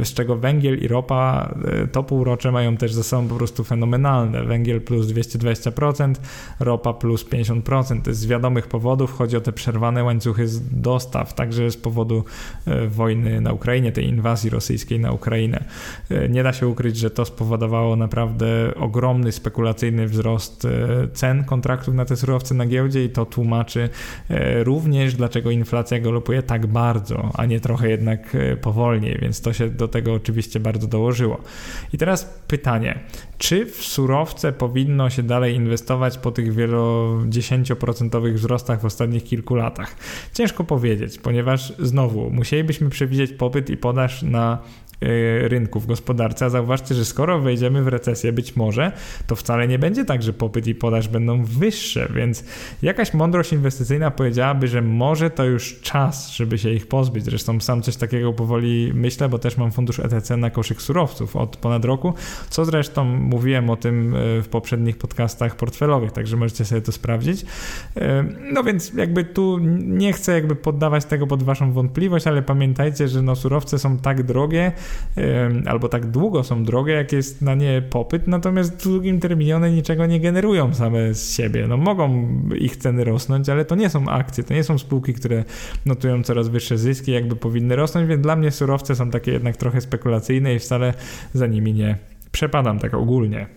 [0.03, 4.43] z czego węgiel i ropa y, to półrocze mają też za sobą po prostu fenomenalne.
[4.43, 6.13] Węgiel plus 220%,
[6.59, 8.01] ropa plus 50%.
[8.01, 12.23] To jest z wiadomych powodów, chodzi o te przerwane łańcuchy dostaw, także z powodu
[12.67, 15.63] y, wojny na Ukrainie, tej inwazji rosyjskiej rosyjskiej na Ukrainę.
[16.09, 21.93] E, nie da się ukryć, że to spowodowało naprawdę ogromny spekulacyjny wzrost e, cen kontraktów
[21.93, 23.89] na te surowce na giełdzie i to tłumaczy
[24.29, 29.69] e, również, dlaczego inflacja galopuje tak bardzo, a nie trochę jednak powolniej, więc to się
[29.69, 31.41] do tego oczywiście bardzo dołożyło.
[31.93, 32.99] I teraz pytanie,
[33.37, 39.95] czy w surowce powinno się dalej inwestować po tych wielodziesięcioprocentowych wzrostach w ostatnich kilku latach?
[40.33, 44.59] Ciężko powiedzieć, ponieważ znowu musielibyśmy przewidzieć popyt i podaż na
[45.41, 46.45] rynku w gospodarce.
[46.45, 48.91] A zauważcie, że skoro wejdziemy w recesję, być może,
[49.27, 52.43] to wcale nie będzie tak, że popyt i podaż będą wyższe, więc
[52.81, 57.23] jakaś mądrość inwestycyjna powiedziałaby, że może to już czas, żeby się ich pozbyć.
[57.23, 61.57] Zresztą sam coś takiego powoli myślę, bo też mam fundusz ETC na koszyk surowców od
[61.57, 62.13] ponad roku,
[62.49, 67.45] co zresztą mówiłem o tym e, w poprzednich podcastach portfelowych, także możecie sobie to sprawdzić.
[67.97, 73.07] E, no więc jakby tu nie chcę jakby poddawać tego pod waszą wątpliwość, ale pamiętajcie,
[73.07, 74.71] że no surowce są tak drogie,
[75.65, 79.71] albo tak długo są drogie, jak jest na nie popyt, natomiast w długim terminie one
[79.71, 81.67] niczego nie generują same z siebie.
[81.67, 85.43] No mogą ich ceny rosnąć, ale to nie są akcje, to nie są spółki, które
[85.85, 89.81] notują coraz wyższe zyski, jakby powinny rosnąć, więc dla mnie surowce są takie jednak trochę
[89.81, 90.93] spekulacyjne i wcale
[91.33, 91.97] za nimi nie
[92.31, 93.47] przepadam tak ogólnie.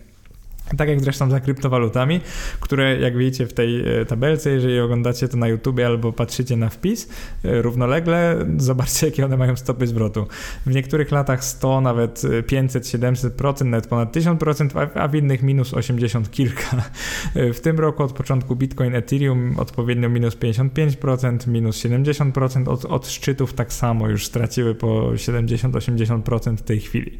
[0.77, 2.21] Tak jak zresztą za kryptowalutami,
[2.59, 6.69] które jak widzicie w tej e, tabelce, jeżeli oglądacie to na YouTube albo patrzycie na
[6.69, 7.09] wpis
[7.43, 10.27] e, równolegle, zobaczcie jakie one mają stopy zwrotu.
[10.65, 16.31] W niektórych latach 100, nawet 500, 700%, nawet ponad 1000%, a w innych minus 80
[16.31, 16.63] kilka.
[17.35, 23.53] W tym roku od początku Bitcoin, Ethereum odpowiednio minus 55%, minus 70%, od, od szczytów
[23.53, 27.17] tak samo już straciły po 70-80% w tej chwili.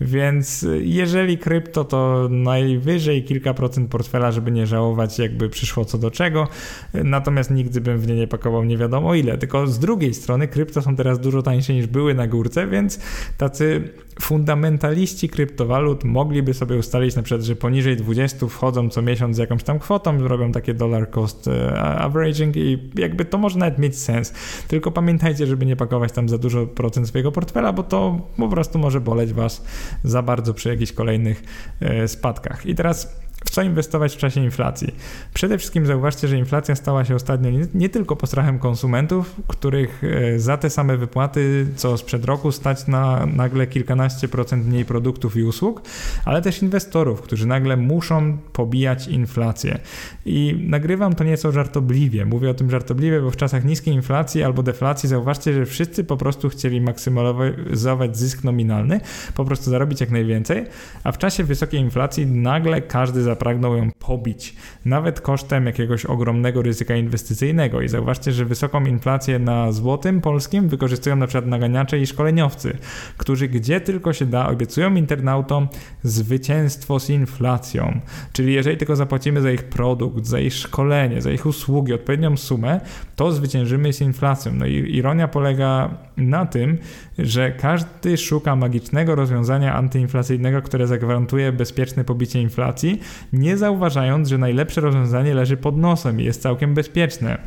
[0.00, 5.98] Więc jeżeli krypto to naj wyżej, kilka procent portfela, żeby nie żałować, jakby przyszło co
[5.98, 6.48] do czego.
[6.94, 9.38] Natomiast nigdy bym w nie nie pakował nie wiadomo ile.
[9.38, 13.00] Tylko z drugiej strony krypto są teraz dużo tańsze niż były na górce, więc
[13.38, 19.38] tacy fundamentaliści kryptowalut mogliby sobie ustalić na przykład, że poniżej 20 wchodzą co miesiąc z
[19.38, 23.98] jakąś tam kwotą, robią takie dollar cost e, averaging i jakby to może nawet mieć
[23.98, 24.32] sens.
[24.68, 28.78] Tylko pamiętajcie, żeby nie pakować tam za dużo procent swojego portfela, bo to po prostu
[28.78, 29.64] może boleć was
[30.04, 31.42] za bardzo przy jakichś kolejnych
[31.80, 32.66] e, spadkach.
[32.66, 34.94] I teraz w co inwestować w czasie inflacji?
[35.34, 40.38] Przede wszystkim zauważcie, że inflacja stała się ostatnio nie, nie, tylko postrachem konsumentów, których e,
[40.38, 45.42] za te same wypłaty co sprzed roku stać na nagle kilkanaście procent mniej produktów i
[45.42, 45.82] usług,
[46.24, 49.78] ale też inwestorów, którzy nagle muszą pobijać inflację.
[50.24, 52.24] I nagrywam to nieco żartobliwie.
[52.24, 56.16] Mówię o tym żartobliwie, bo w czasach niskiej inflacji albo deflacji zauważcie, że wszyscy po
[56.16, 59.00] prostu chcieli maksymalizować zysk nominalny,
[59.34, 60.64] po prostu zarobić jak najwięcej,
[61.04, 66.62] a w czasie wysokiej inflacji nagle każdy za zapragnął ją pobić, nawet kosztem jakiegoś ogromnego
[66.62, 67.80] ryzyka inwestycyjnego.
[67.80, 72.78] I zauważcie, że wysoką inflację na złotym polskim wykorzystują na przykład naganiacze i szkoleniowcy,
[73.16, 75.68] którzy gdzie tylko się da obiecują internautom
[76.02, 78.00] zwycięstwo z inflacją.
[78.32, 82.80] Czyli jeżeli tylko zapłacimy za ich produkt, za ich szkolenie, za ich usługi odpowiednią sumę,
[83.16, 84.52] to zwyciężymy z inflacją.
[84.54, 86.78] No i ironia polega na tym,
[87.18, 93.00] że każdy szuka magicznego rozwiązania antyinflacyjnego, które zagwarantuje bezpieczne pobicie inflacji,
[93.32, 97.38] nie zauważając, że najlepsze rozwiązanie leży pod nosem i jest całkiem bezpieczne.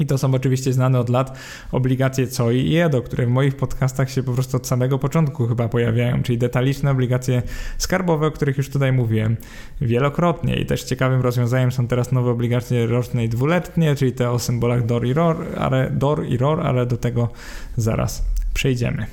[0.00, 1.38] I to są oczywiście znane od lat
[1.72, 5.68] obligacje COI i EDO, które w moich podcastach się po prostu od samego początku chyba
[5.68, 7.42] pojawiają, czyli detaliczne obligacje
[7.78, 9.36] skarbowe, o których już tutaj mówiłem
[9.80, 10.56] wielokrotnie.
[10.56, 14.86] I też ciekawym rozwiązaniem są teraz nowe obligacje roczne i dwuletnie, czyli te o symbolach
[14.86, 17.28] DOR i ROR, ale, DOR i ROR, ale do tego
[17.76, 18.24] zaraz
[18.54, 19.06] przejdziemy.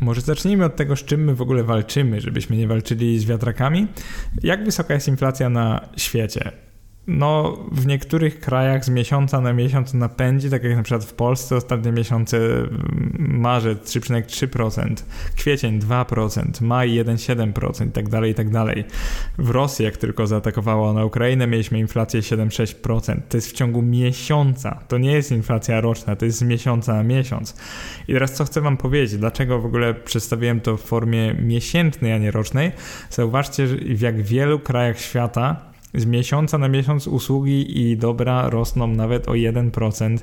[0.00, 3.86] Może zacznijmy od tego, z czym my w ogóle walczymy, żebyśmy nie walczyli z wiatrakami.
[4.42, 6.52] Jak wysoka jest inflacja na świecie?
[7.06, 11.56] No, w niektórych krajach z miesiąca na miesiąc napędzi, tak jak na przykład w Polsce
[11.56, 14.94] ostatnie miesiące mm, marzec 3,3%,
[15.36, 18.84] kwiecień 2%, maj 1,7% i tak dalej, i tak dalej.
[19.38, 23.20] W Rosji, jak tylko zaatakowała na Ukrainę, mieliśmy inflację 7,6%.
[23.28, 24.80] To jest w ciągu miesiąca.
[24.88, 27.56] To nie jest inflacja roczna, to jest z miesiąca na miesiąc.
[28.08, 32.18] I teraz co chcę wam powiedzieć, dlaczego w ogóle przedstawiłem to w formie miesięcznej, a
[32.18, 32.72] nie rocznej.
[33.10, 39.28] Zauważcie, w jak wielu krajach świata z miesiąca na miesiąc usługi i dobra rosną nawet
[39.28, 40.18] o 1%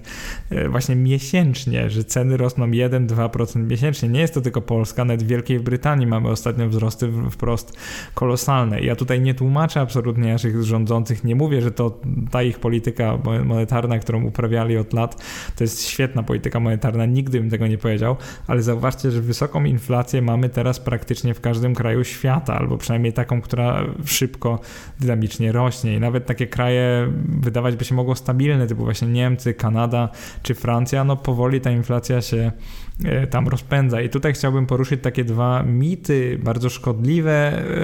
[0.49, 4.09] e, właśnie miesięcznie, że ceny rosną 1-2% miesięcznie.
[4.09, 7.77] Nie jest to tylko Polska, nawet w Wielkiej Brytanii mamy ostatnio wzrosty wprost
[8.13, 8.81] kolosalne.
[8.81, 11.99] Ja tutaj nie tłumaczę absolutnie naszych rządzących, nie mówię, że to
[12.31, 15.23] ta ich polityka monetarna, którą uprawiali od lat,
[15.55, 18.15] to jest świetna polityka monetarna, nigdy bym tego nie powiedział,
[18.47, 23.41] ale zauważcie, że wysoką inflację mamy teraz praktycznie w każdym kraju świata, albo przynajmniej taką,
[23.41, 24.59] która szybko,
[24.99, 30.09] dynamicznie rośnie i nawet takie kraje wydawać by się mogło stabilne, typu właśnie Niemcy, Kanada
[30.43, 32.51] czy Francja, no powoli ta inflacja się
[33.29, 34.01] tam rozpędza.
[34.01, 37.31] I tutaj chciałbym poruszyć takie dwa mity, bardzo szkodliwe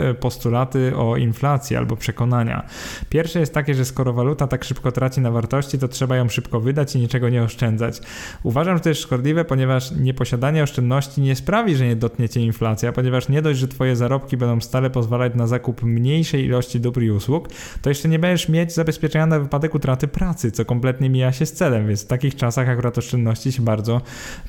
[0.10, 2.66] e, postulaty o inflacji albo przekonania.
[3.10, 6.60] Pierwsze jest takie, że skoro waluta tak szybko traci na wartości, to trzeba ją szybko
[6.60, 8.02] wydać i niczego nie oszczędzać.
[8.44, 13.30] Uważam, że to jest szkodliwe, ponieważ nieposiadanie oszczędności nie sprawi, że nie dotkniecie inflacja, ponieważ
[13.30, 17.50] nie dość, że twoje zarobki będą stale pozwalać na zakup mniejszej ilości dóbr i usług,
[17.82, 21.54] to jeszcze nie będziesz mieć zabezpieczenia na wypadek utraty pracy, co kompletnie mija się z
[21.54, 24.02] celem, więc w takich czasach akurat oszczędności się bardzo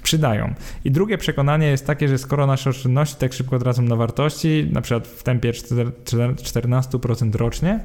[0.03, 0.53] przydają.
[0.84, 4.80] I drugie przekonanie jest takie, że skoro nasze oszczędności tak szybko tracą na wartości, na
[4.80, 7.80] przykład w tempie 14% rocznie,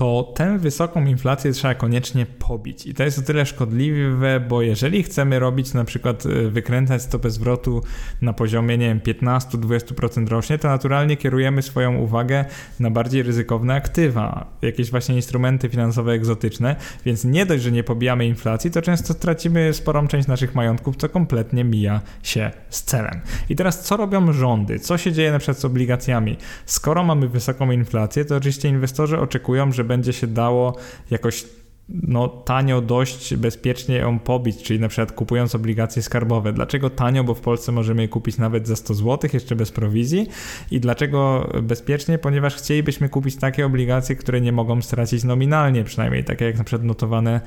[0.00, 2.86] to tę wysoką inflację trzeba koniecznie pobić.
[2.86, 7.30] I to jest o tyle szkodliwe, bo jeżeli chcemy robić na przykład y, wykręcać stopę
[7.30, 7.82] zwrotu
[8.22, 12.44] na poziomie, nie wiem, 15-20% rocznie, to naturalnie kierujemy swoją uwagę
[12.80, 18.26] na bardziej ryzykowne aktywa, jakieś właśnie instrumenty finansowe egzotyczne, więc nie dość, że nie pobijamy
[18.26, 23.20] inflacji, to często tracimy sporą część naszych majątków, co kompletnie mija się z celem.
[23.48, 24.78] I teraz co robią rządy?
[24.78, 26.36] Co się dzieje na przykład z obligacjami?
[26.66, 30.76] Skoro mamy wysoką inflację, to oczywiście inwestorzy oczekują, że będzie się dało
[31.10, 31.44] jakoś
[31.88, 36.52] no, tanio, dość bezpiecznie ją pobić, czyli na przykład kupując obligacje skarbowe.
[36.52, 37.24] Dlaczego tanio?
[37.24, 40.28] Bo w Polsce możemy je kupić nawet za 100 zł, jeszcze bez prowizji.
[40.70, 42.18] I dlaczego bezpiecznie?
[42.18, 46.86] Ponieważ chcielibyśmy kupić takie obligacje, które nie mogą stracić nominalnie, przynajmniej takie jak na przykład
[46.86, 47.40] notowane,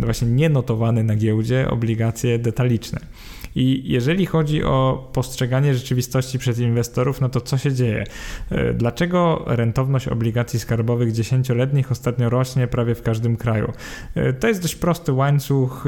[0.00, 3.00] właśnie nie notowane na giełdzie obligacje detaliczne.
[3.56, 8.04] I jeżeli chodzi o postrzeganie rzeczywistości przez inwestorów, no to co się dzieje?
[8.50, 13.72] E, dlaczego rentowność obligacji skarbowych dziesięcioletnich ostatnio rośnie prawie w każdym kraju?
[14.14, 15.86] E, to jest dość prosty łańcuch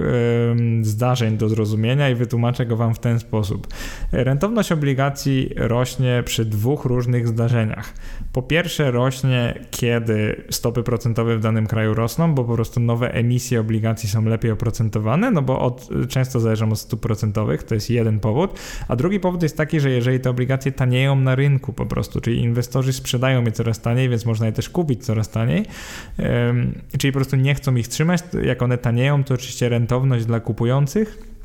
[0.83, 3.67] zdarzeń do zrozumienia i wytłumaczę go Wam w ten sposób.
[4.13, 7.95] Rentowność obligacji rośnie przy dwóch różnych zdarzeniach.
[8.33, 13.61] Po pierwsze, rośnie, kiedy stopy procentowe w danym kraju rosną, bo po prostu nowe emisje
[13.61, 18.21] obligacji są lepiej oprocentowane, no bo od, często zależą od stóp procentowych to jest jeden
[18.21, 18.61] powód.
[18.89, 22.41] A drugi powód jest taki, że jeżeli te obligacje tanieją na rynku po prostu, czyli
[22.41, 25.67] inwestorzy sprzedają je coraz taniej, więc można je też kupić coraz taniej,
[26.99, 31.38] czyli po prostu nie chcą ich trzymać, jak one tanieją, to oczywiście rentowność dla kupujących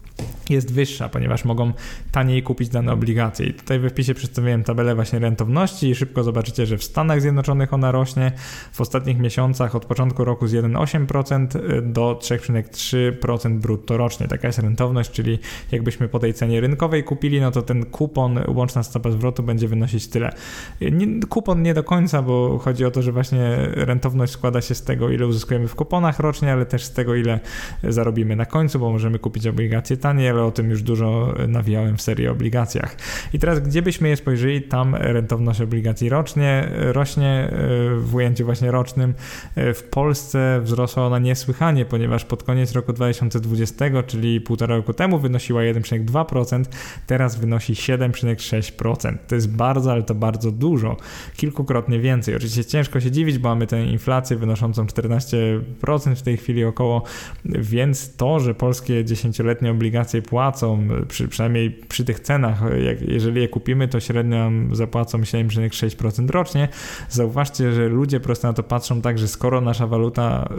[0.49, 1.74] jest wyższa, ponieważ mogą
[2.11, 3.45] taniej kupić dane obligacje.
[3.45, 7.74] I tutaj we wpisie przedstawiłem tabelę właśnie rentowności i szybko zobaczycie, że w Stanach Zjednoczonych
[7.74, 8.32] ona rośnie
[8.74, 14.28] w ostatnich miesiącach od początku roku z 1,8% do 3,3% brutto rocznie.
[14.28, 15.39] Taka jest rentowność, czyli
[15.72, 20.07] jakbyśmy po tej cenie rynkowej kupili, no to ten kupon, łączna stopa zwrotu będzie wynosić
[20.07, 20.34] tyle.
[20.82, 24.84] Nie, kupon nie do końca, bo chodzi o to, że właśnie rentowność składa się z
[24.84, 27.39] tego, ile uzyskujemy w kuponach rocznie, ale też z tego, ile
[27.84, 32.01] zarobimy na końcu, bo możemy kupić obligacje taniej, ale o tym już dużo nawijałem w
[32.01, 32.95] serii obligacjach.
[33.34, 38.72] I teraz, gdzie byśmy je spojrzeli, tam rentowność obligacji rocznie rośnie e, w ujęciu właśnie
[38.72, 39.14] rocznym.
[39.56, 45.20] E, w Polsce wzrosła ona niesłychanie, ponieważ pod koniec roku 2020, czyli półtora roku temu,
[45.20, 46.66] wynosiła 1,2%,
[47.08, 49.18] teraz wynosi 7,6%.
[49.28, 50.97] To jest bardzo, ale to bardzo dużo.
[51.36, 52.36] Kilkukrotnie więcej.
[52.36, 57.04] Oczywiście ciężko się dziwić, bo mamy tę inflację wynoszącą 14% w tej chwili około,
[57.45, 63.41] więc to, że polskie dziesięcioletnie obligacje obligacje płacą, przy, przynajmniej przy tych cenach, jak, jeżeli
[63.41, 66.68] je kupimy, to średnio zapłacą 7,6% rocznie.
[67.10, 70.50] Zauważcie, że ludzie prosto na to patrzą tak, że skoro nasza waluta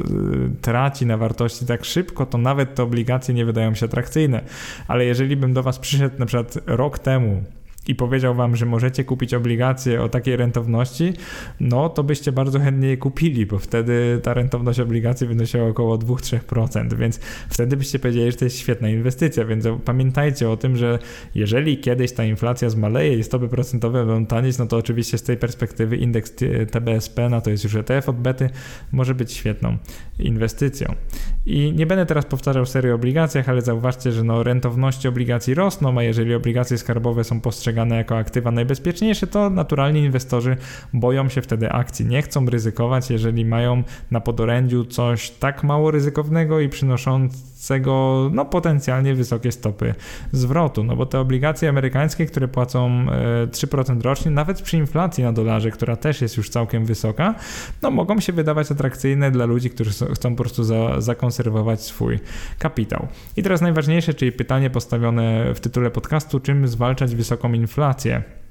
[0.56, 4.44] y, traci na wartości tak szybko, to nawet te obligacje nie wydają się atrakcyjne.
[4.88, 7.42] Ale jeżeli bym do Was przyszedł na przykład rok temu
[7.88, 11.12] i powiedział wam, że możecie kupić obligacje o takiej rentowności,
[11.60, 16.94] no to byście bardzo chętnie je kupili, bo wtedy ta rentowność obligacji wynosiła około 2-3%,
[16.94, 20.98] więc wtedy byście powiedzieli, że to jest świetna inwestycja, więc pamiętajcie o tym, że
[21.34, 25.36] jeżeli kiedyś ta inflacja zmaleje i stopy procentowe będą tanieć, no to oczywiście z tej
[25.36, 26.34] perspektywy indeks
[26.70, 28.50] TBSP, no to jest już ETF od bety,
[28.92, 29.76] może być świetną
[30.18, 30.94] inwestycją.
[31.46, 35.98] I nie będę teraz powtarzał serii o obligacjach, ale zauważcie, że no rentowności obligacji rosną,
[35.98, 40.56] a jeżeli obligacje skarbowe są postrzegane postrzegane jako aktywa najbezpieczniejsze, to naturalnie inwestorzy
[40.92, 46.60] boją się wtedy akcji, nie chcą ryzykować, jeżeli mają na podorędziu coś tak mało ryzykownego
[46.60, 46.68] i
[47.64, 49.94] przynoszącego no, potencjalnie wysokie stopy
[50.32, 50.84] zwrotu.
[50.84, 53.06] No bo te obligacje amerykańskie, które płacą
[53.50, 57.34] 3% e, rocznie, nawet przy inflacji na dolarze, która też jest już całkiem wysoka,
[57.82, 62.18] no mogą się wydawać atrakcyjne dla ludzi, którzy chcą po prostu za, zakonserwować swój
[62.58, 63.08] kapitał.
[63.36, 68.43] I teraz najważniejsze, czyli pytanie postawione w tytule podcastu, czym zwalczać wysoką inflację.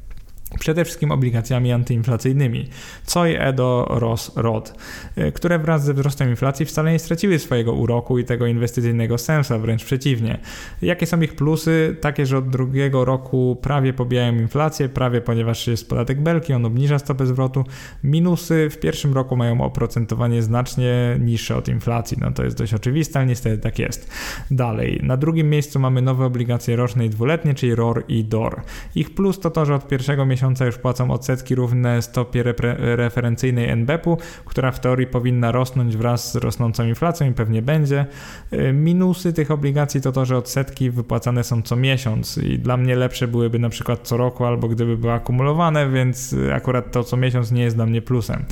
[0.60, 2.70] Przede wszystkim obligacjami antyinflacyjnymi,
[3.14, 4.74] COI, EDO, ROS, ROD,
[5.18, 9.60] y, które wraz ze wzrostem inflacji wcale nie straciły swojego uroku i tego inwestycyjnego sensu,
[9.60, 10.40] wręcz przeciwnie.
[10.82, 11.98] Jakie są ich plusy?
[12.02, 17.00] Takie, że od drugiego roku prawie pobijają inflację, prawie ponieważ jest podatek belki, on obniża
[17.00, 17.64] stopę zwrotu.
[18.04, 23.20] Minusy w pierwszym roku mają oprocentowanie znacznie niższe od inflacji, no to jest dość oczywiste,
[23.20, 24.10] ale niestety tak jest.
[24.52, 28.62] Dalej, na drugim miejscu mamy nowe obligacje roczne i dwuletnie, czyli ROR i DOR.
[28.96, 32.44] Ich plus to to, że od pierwszego miesiąca miesiąca już płacą odsetki równe stopie
[32.78, 38.06] referencyjnej NBP-u, która w teorii powinna rosnąć wraz z rosnącą inflacją i pewnie będzie.
[38.54, 42.96] Y, minusy tych obligacji to to, że odsetki wypłacane są co miesiąc i dla mnie
[42.96, 47.52] lepsze byłyby na przykład co roku albo gdyby były akumulowane, więc akurat to co miesiąc
[47.52, 48.46] nie jest dla mnie plusem.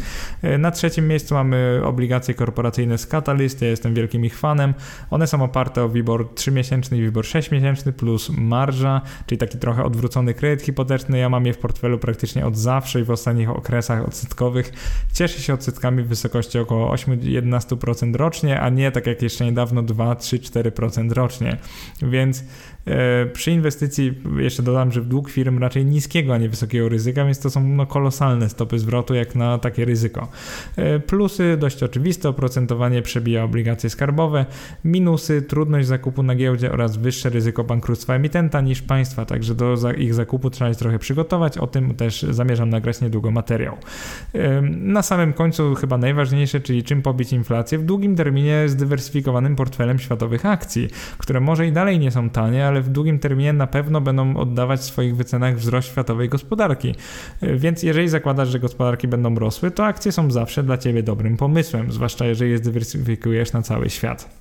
[0.43, 4.73] Y, na trzecim miejscu mamy obligacje korporacyjne z Catalyst, ja jestem wielkim ich fanem.
[5.09, 10.33] One są oparte o WIBOR 3-miesięczny i WIBOR 6-miesięczny plus marża, czyli taki trochę odwrócony
[10.33, 11.17] kredyt hipoteczny.
[11.17, 14.73] Ja mam je w portfelu portfelu praktycznie od zawsze i w ostatnich okresach odsetkowych
[15.13, 21.11] cieszy się odsetkami w wysokości około 8-11% rocznie, a nie tak jak jeszcze niedawno 2-3-4%
[21.11, 21.57] rocznie.
[22.01, 22.43] Więc
[23.33, 27.39] przy inwestycji jeszcze dodam, że w dług firm raczej niskiego, a nie wysokiego ryzyka, więc
[27.39, 30.27] to są no, kolosalne stopy zwrotu jak na takie ryzyko.
[30.75, 34.45] E, plusy dość oczywiste, oprocentowanie przebija obligacje skarbowe,
[34.85, 40.13] minusy trudność zakupu na giełdzie oraz wyższe ryzyko bankructwa emitenta niż państwa, także do ich
[40.13, 43.77] zakupu trzeba się trochę przygotować, o tym też zamierzam nagrać niedługo materiał.
[44.33, 49.99] E, na samym końcu chyba najważniejsze, czyli czym pobić inflację w długim terminie zdywersyfikowanym portfelem
[49.99, 54.01] światowych akcji, które może i dalej nie są tanie, ale w długim terminie na pewno
[54.01, 56.95] będą oddawać w swoich wycenach wzrost światowej gospodarki.
[57.41, 61.91] Więc jeżeli zakładasz, że gospodarki będą rosły, to akcje są zawsze dla ciebie dobrym pomysłem,
[61.91, 64.40] zwłaszcza jeżeli je zdywersyfikujesz na cały świat.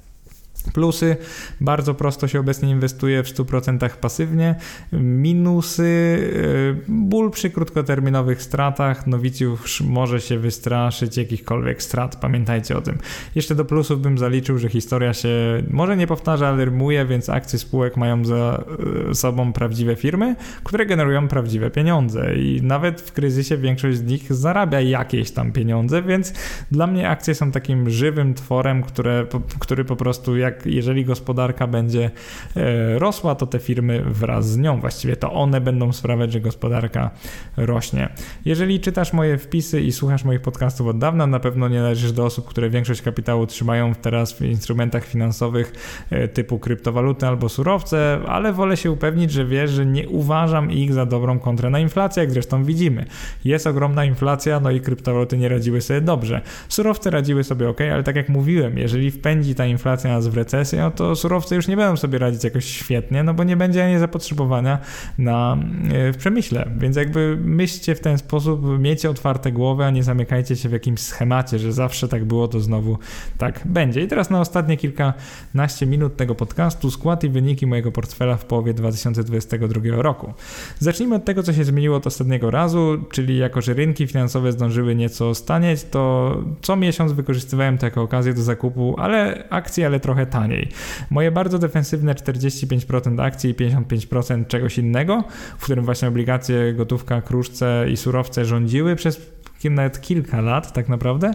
[0.63, 1.17] Plusy,
[1.61, 4.55] bardzo prosto się obecnie inwestuje w 100% pasywnie.
[4.93, 9.07] Minusy, y, ból przy krótkoterminowych stratach.
[9.07, 12.99] Nowicjusz może się wystraszyć jakichkolwiek strat, pamiętajcie o tym.
[13.35, 15.29] Jeszcze do plusów bym zaliczył, że historia się
[15.71, 18.65] może nie powtarza, ale rymuje, więc akcje spółek mają za
[19.11, 24.33] y, sobą prawdziwe firmy, które generują prawdziwe pieniądze i nawet w kryzysie większość z nich
[24.33, 26.33] zarabia jakieś tam pieniądze, więc
[26.71, 29.27] dla mnie akcje są takim żywym tworem, które,
[29.59, 32.11] który po prostu jak jak jeżeli gospodarka będzie
[32.57, 37.11] e, rosła, to te firmy wraz z nią, właściwie to one będą sprawiać, że gospodarka
[37.57, 38.09] rośnie.
[38.45, 42.25] Jeżeli czytasz moje wpisy i słuchasz moich podcastów od dawna, na pewno nie należysz do
[42.25, 45.73] osób, które większość kapitału trzymają teraz w instrumentach finansowych
[46.11, 50.93] e, typu kryptowaluty albo surowce, ale wolę się upewnić, że wiesz, że nie uważam ich
[50.93, 53.05] za dobrą kontrę na inflację, jak zresztą widzimy.
[53.45, 56.41] Jest ogromna inflacja, no i kryptowaluty nie radziły sobie dobrze.
[56.69, 60.81] Surowce radziły sobie ok, ale tak jak mówiłem, jeżeli wpędzi ta inflacja nas w recesję,
[60.81, 63.99] no to surowce już nie będą sobie radzić jakoś świetnie, no bo nie będzie ani
[63.99, 64.79] zapotrzebowania
[65.19, 65.57] na,
[65.93, 66.71] e, w przemyśle.
[66.79, 71.01] Więc jakby myślcie w ten sposób, miejcie otwarte głowy, a nie zamykajcie się w jakimś
[71.01, 72.99] schemacie, że zawsze tak było, to znowu
[73.39, 74.01] tak będzie.
[74.01, 78.75] I teraz na ostatnie kilkanaście minut tego podcastu skład i wyniki mojego portfela w połowie
[78.75, 80.35] 2022 roku.
[80.79, 84.95] Zacznijmy od tego, co się zmieniło od ostatniego razu, czyli jako, że rynki finansowe zdążyły
[84.95, 90.27] nieco stanieć, to co miesiąc wykorzystywałem to jako okazję do zakupu, ale akcji, ale trochę
[90.31, 90.69] taniej.
[91.11, 95.25] Moje bardzo defensywne 45% akcji i 55% czegoś innego,
[95.59, 101.31] w którym właśnie obligacje, gotówka, kruszce i surowce rządziły przez nawet kilka lat tak naprawdę,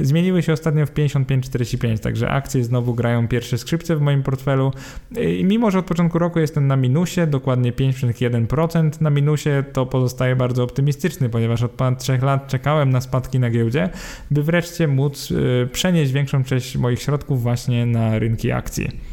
[0.00, 4.72] zmieniły się ostatnio w 55-45, także akcje znowu grają pierwsze skrzypce w moim portfelu
[5.38, 10.36] i mimo, że od początku roku jestem na minusie, dokładnie 5,1% na minusie, to pozostaje
[10.36, 13.88] bardzo optymistyczny, ponieważ od ponad 3 lat czekałem na spadki na giełdzie,
[14.30, 19.09] by wreszcie móc y, przenieść większą część moich środków właśnie na rynki akcji.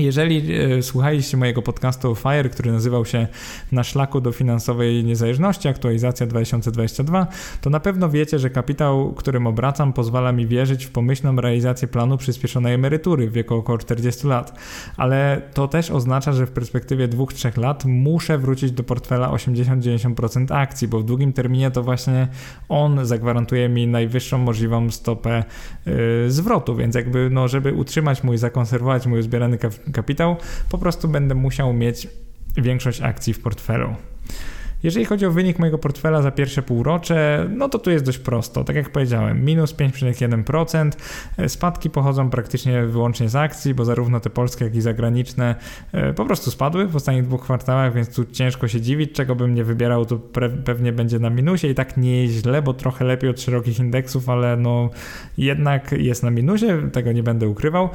[0.00, 3.28] Jeżeli e, słuchaliście mojego podcastu Fire, który nazywał się
[3.72, 7.26] Na szlaku do finansowej niezależności, aktualizacja 2022,
[7.60, 12.16] to na pewno wiecie, że kapitał, którym obracam, pozwala mi wierzyć w pomyślną realizację planu
[12.16, 14.58] przyspieszonej emerytury w wieku około 40 lat.
[14.96, 20.88] Ale to też oznacza, że w perspektywie 2-3 lat muszę wrócić do portfela 80-90% akcji,
[20.88, 22.28] bo w długim terminie to właśnie
[22.68, 25.44] on zagwarantuje mi najwyższą możliwą stopę
[25.86, 29.89] yy, zwrotu, więc jakby, no, żeby utrzymać mój, zakonserwować mój zbierany kapitał,
[30.70, 32.08] po prostu będę musiał mieć
[32.56, 33.94] większość akcji w portfelu.
[34.82, 38.64] Jeżeli chodzi o wynik mojego portfela za pierwsze półrocze, no to tu jest dość prosto.
[38.64, 40.90] Tak jak powiedziałem, minus 5,1%.
[41.48, 45.54] Spadki pochodzą praktycznie wyłącznie z akcji, bo zarówno te polskie, jak i zagraniczne
[45.92, 49.12] e, po prostu spadły w ostatnich dwóch kwartałach, więc tu ciężko się dziwić.
[49.12, 50.18] Czego bym nie wybierał, to
[50.64, 54.28] pewnie będzie na minusie i tak nie jest źle, bo trochę lepiej od szerokich indeksów,
[54.28, 54.90] ale no
[55.38, 57.88] jednak jest na minusie, tego nie będę ukrywał.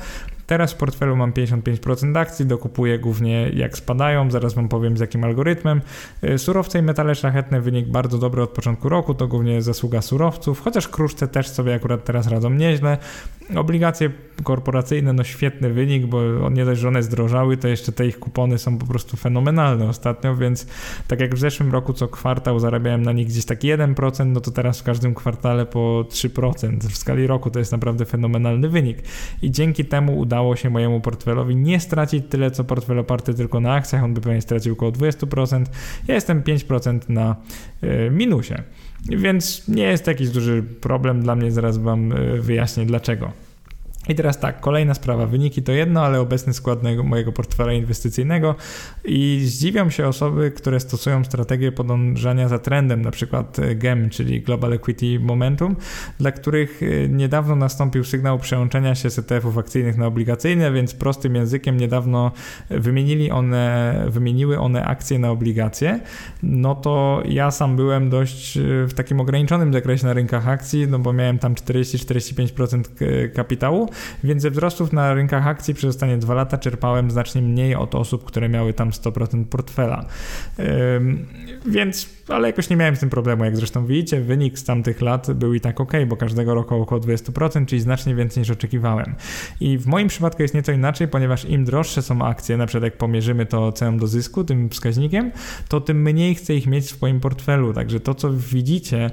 [0.47, 5.23] Teraz w portfelu mam 55% akcji, dokupuję głównie jak spadają, zaraz Wam powiem z jakim
[5.23, 5.81] algorytmem.
[6.23, 10.61] Y, surowce i metale szlachetne wynik bardzo dobry od początku roku, to głównie zasługa surowców,
[10.61, 12.97] chociaż kruszce też sobie akurat teraz radzą nieźle.
[13.55, 14.09] Obligacje
[14.43, 18.57] korporacyjne, no świetny wynik, bo nie dość, że one zdrożały, to jeszcze te ich kupony
[18.57, 20.67] są po prostu fenomenalne ostatnio, więc
[21.07, 24.51] tak jak w zeszłym roku co kwartał zarabiałem na nich gdzieś tak 1%, no to
[24.51, 26.79] teraz w każdym kwartale po 3%.
[26.79, 28.97] W skali roku to jest naprawdę fenomenalny wynik.
[29.41, 33.73] I dzięki temu udało się mojemu portfelowi nie stracić tyle, co portfel oparty tylko na
[33.73, 35.65] akcjach, on by pewnie stracił około 20%.
[36.07, 37.35] Ja jestem 5% na
[37.81, 38.55] e, minusie.
[39.09, 43.31] Więc nie jest jakiś duży problem dla mnie, zaraz Wam e, wyjaśnię dlaczego.
[44.09, 45.25] I teraz tak, kolejna sprawa.
[45.25, 48.55] Wyniki to jedno, ale obecny skład mojego portfela inwestycyjnego
[49.05, 54.73] i zdziwiam się osoby, które stosują strategię podążania za trendem, na przykład GEM, czyli Global
[54.73, 55.75] Equity Momentum,
[56.19, 61.35] dla których e, niedawno nastąpił sygnał przełączenia się z ETF-ów akcyjnych na obligacyjne, więc prostym
[61.35, 62.31] językiem niedawno
[62.69, 65.99] wymienili one, wymieniły one akcje na obligacje.
[66.43, 70.99] No to ja sam byłem dość e, w takim ograniczonym zakresie na rynkach akcji, no
[70.99, 72.83] bo miałem tam 40-45%
[73.33, 73.89] kapitału,
[74.23, 78.25] więc ze wzrostów na rynkach akcji przez ostatnie dwa lata czerpałem znacznie mniej od osób,
[78.25, 80.05] które miały tam 100% portfela.
[81.65, 83.45] Więc ale jakoś nie miałem z tym problemu.
[83.45, 87.01] Jak zresztą widzicie, wynik z tamtych lat był i tak ok, bo każdego roku około
[87.01, 89.15] 20%, czyli znacznie więcej niż oczekiwałem.
[89.59, 92.97] I w moim przypadku jest nieco inaczej, ponieważ im droższe są akcje, na przykład jak
[92.97, 95.31] pomierzymy to ceną do zysku, tym wskaźnikiem,
[95.69, 97.73] to tym mniej chcę ich mieć w swoim portfelu.
[97.73, 99.11] Także to, co widzicie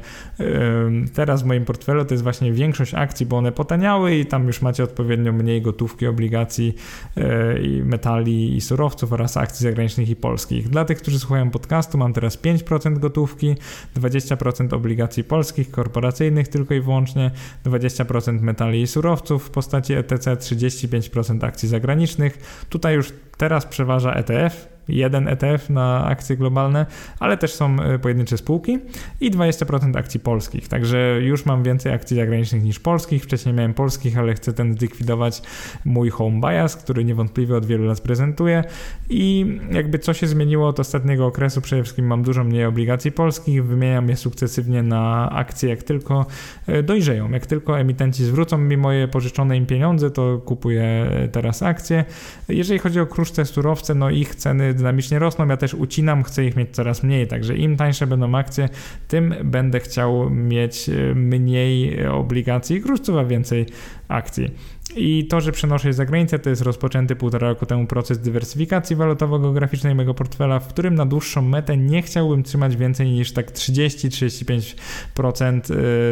[1.15, 4.63] teraz w moim portfelu, to jest właśnie większość akcji, bo one potaniały i tam już
[4.63, 6.75] macie odpowiednio mniej gotówki, obligacji,
[7.17, 10.69] e, i metali i surowców oraz akcji zagranicznych i polskich.
[10.69, 13.57] Dla tych, którzy słuchają podcastu, mam teraz 5% gotówki,
[13.97, 17.31] 20% obligacji polskich, korporacyjnych tylko i wyłącznie,
[17.67, 22.65] 20% metali i surowców w postaci ETC, 35% akcji zagranicznych.
[22.69, 26.87] Tutaj już teraz przeważa ETF, jeden ETF na akcje globalne,
[27.21, 28.79] ale też są e, pojedyncze spółki
[29.21, 30.69] i 20% akcji polskich.
[30.69, 33.25] Także już mam więcej akcji zagranicznych niż polskich.
[33.25, 35.43] Wcześniej miałem polskich, ale chcę ten zlikwidować
[35.85, 38.65] mój home bias, który niewątpliwie od wielu lat prezentuję.
[39.11, 43.65] I jakby co się zmieniło od ostatniego okresu, przede wszystkim mam dużo mniej obligacji polskich,
[43.65, 46.27] wymieniam je sukcesywnie na akcje, jak tylko
[46.67, 47.31] e, dojrzeją.
[47.31, 52.05] Jak tylko emitenci zwrócą mi moje pożyczone im pieniądze, to kupuję e, teraz akcje.
[52.49, 56.57] Jeżeli chodzi o kruszce surowce, no ich ceny dynamicznie rosną, ja też ucinam, chcę ich
[56.57, 58.69] mieć coraz mniej, także im tańsze będą akcje,
[59.09, 63.67] tym będę chciał mieć e, mniej obligacji i kruszców, a więcej
[64.09, 64.51] akcji.
[64.97, 68.97] I to, że przenoszę je za granicę, to jest rozpoczęty półtora roku temu proces dywersyfikacji
[68.97, 75.61] walutowo-geograficznej mojego portfela, w którym na dłuższą metę nie chciałbym trzymać więcej niż tak 30-35%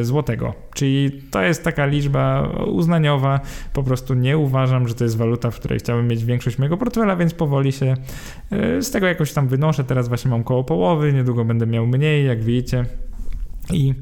[0.01, 0.55] y, złotego.
[0.75, 3.41] Czyli to jest taka liczba uznaniowa.
[3.73, 7.17] Po prostu nie uważam, że to jest waluta, w której chciałbym mieć większość mojego portfela,
[7.17, 7.95] więc powoli się
[8.53, 9.85] y, z tego jakoś tam wynoszę.
[9.85, 12.85] Teraz właśnie mam koło połowy, niedługo będę miał mniej, jak widzicie.
[13.73, 13.95] I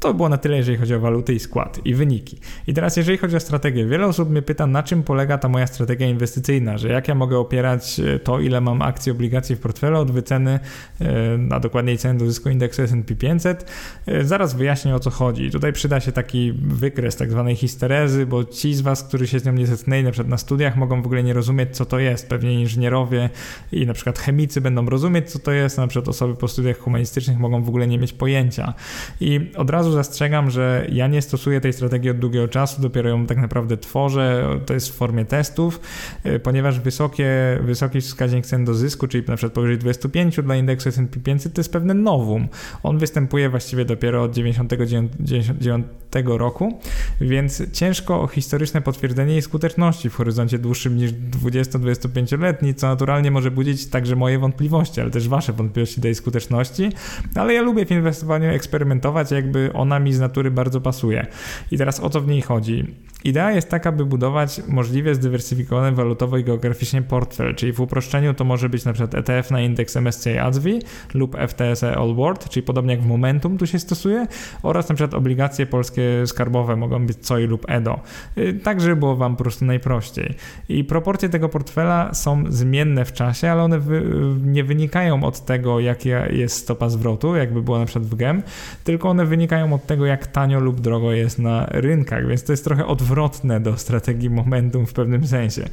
[0.00, 2.38] to było na tyle, jeżeli chodzi o waluty i skład i wyniki.
[2.66, 5.66] I teraz, jeżeli chodzi o strategię, wiele osób mnie pyta, na czym polega ta moja
[5.66, 9.98] strategia inwestycyjna, że jak ja mogę opierać e, to, ile mam akcji, obligacji w portfelu
[9.98, 10.60] od wyceny,
[11.00, 11.06] e,
[11.50, 13.70] a dokładniej ceny do zysku indeksu S&P 500.
[14.06, 15.50] E, zaraz wyjaśnię o co chodzi.
[15.50, 19.44] Tutaj przyda się taki wykres tak zwanej histerezy, bo ci z Was, którzy się z
[19.44, 22.28] nią nie zetknęli, na przykład na studiach, mogą w ogóle nie rozumieć, co to jest.
[22.28, 23.30] Pewnie inżynierowie
[23.72, 27.38] i na przykład chemicy będą rozumieć, co to jest, na przykład osoby po studiach humanistycznych
[27.38, 28.74] mogą w ogóle nie mieć pojęcia.
[29.20, 33.26] I od razu zastrzegam, że ja nie stosuję tej strategii od długiego czasu, dopiero ją
[33.26, 35.80] tak naprawdę tworzę, to jest w formie testów,
[36.26, 37.28] y, ponieważ wysokie,
[37.62, 41.60] wysoki wskaźnik cen do zysku, czyli na przykład powyżej 25 dla indeksu S&P 500 to
[41.60, 42.48] jest pewne nowum.
[42.82, 45.86] On występuje właściwie dopiero od 99
[46.26, 46.78] roku,
[47.20, 53.50] więc ciężko o historyczne potwierdzenie jej skuteczności w horyzoncie dłuższym niż 20-25-letni, co naturalnie może
[53.50, 56.90] budzić także moje wątpliwości, ale też wasze wątpliwości tej skuteczności,
[57.34, 61.26] ale ja lubię w inwestowaniu eksperymentować, jakby ona mi z natury bardzo pasuje.
[61.70, 62.94] I teraz o co w niej chodzi?
[63.24, 68.44] Idea jest taka, by budować możliwie zdywersyfikowany walutowo i geograficznie portfel, czyli w uproszczeniu to
[68.44, 70.68] może być przykład ETF na indeks MSCI ADSV
[71.14, 74.26] lub FTSE All World, czyli podobnie jak w Momentum tu się stosuje,
[74.62, 78.00] oraz przykład obligacje polskie skarbowe mogą być COI lub EDO,
[78.38, 80.34] y, tak żeby było Wam po prostu najprościej.
[80.68, 84.02] I proporcje tego portfela są zmienne w czasie, ale one wy,
[84.44, 88.42] nie wynikają od tego, jaka jest stopa zwrotu, jakby było przykład w GEM,
[88.84, 92.64] tylko one wynikają od tego, jak tanio lub drogo jest na rynkach, więc to jest
[92.64, 95.68] trochę odwrotne do strategii momentum w pewnym sensie.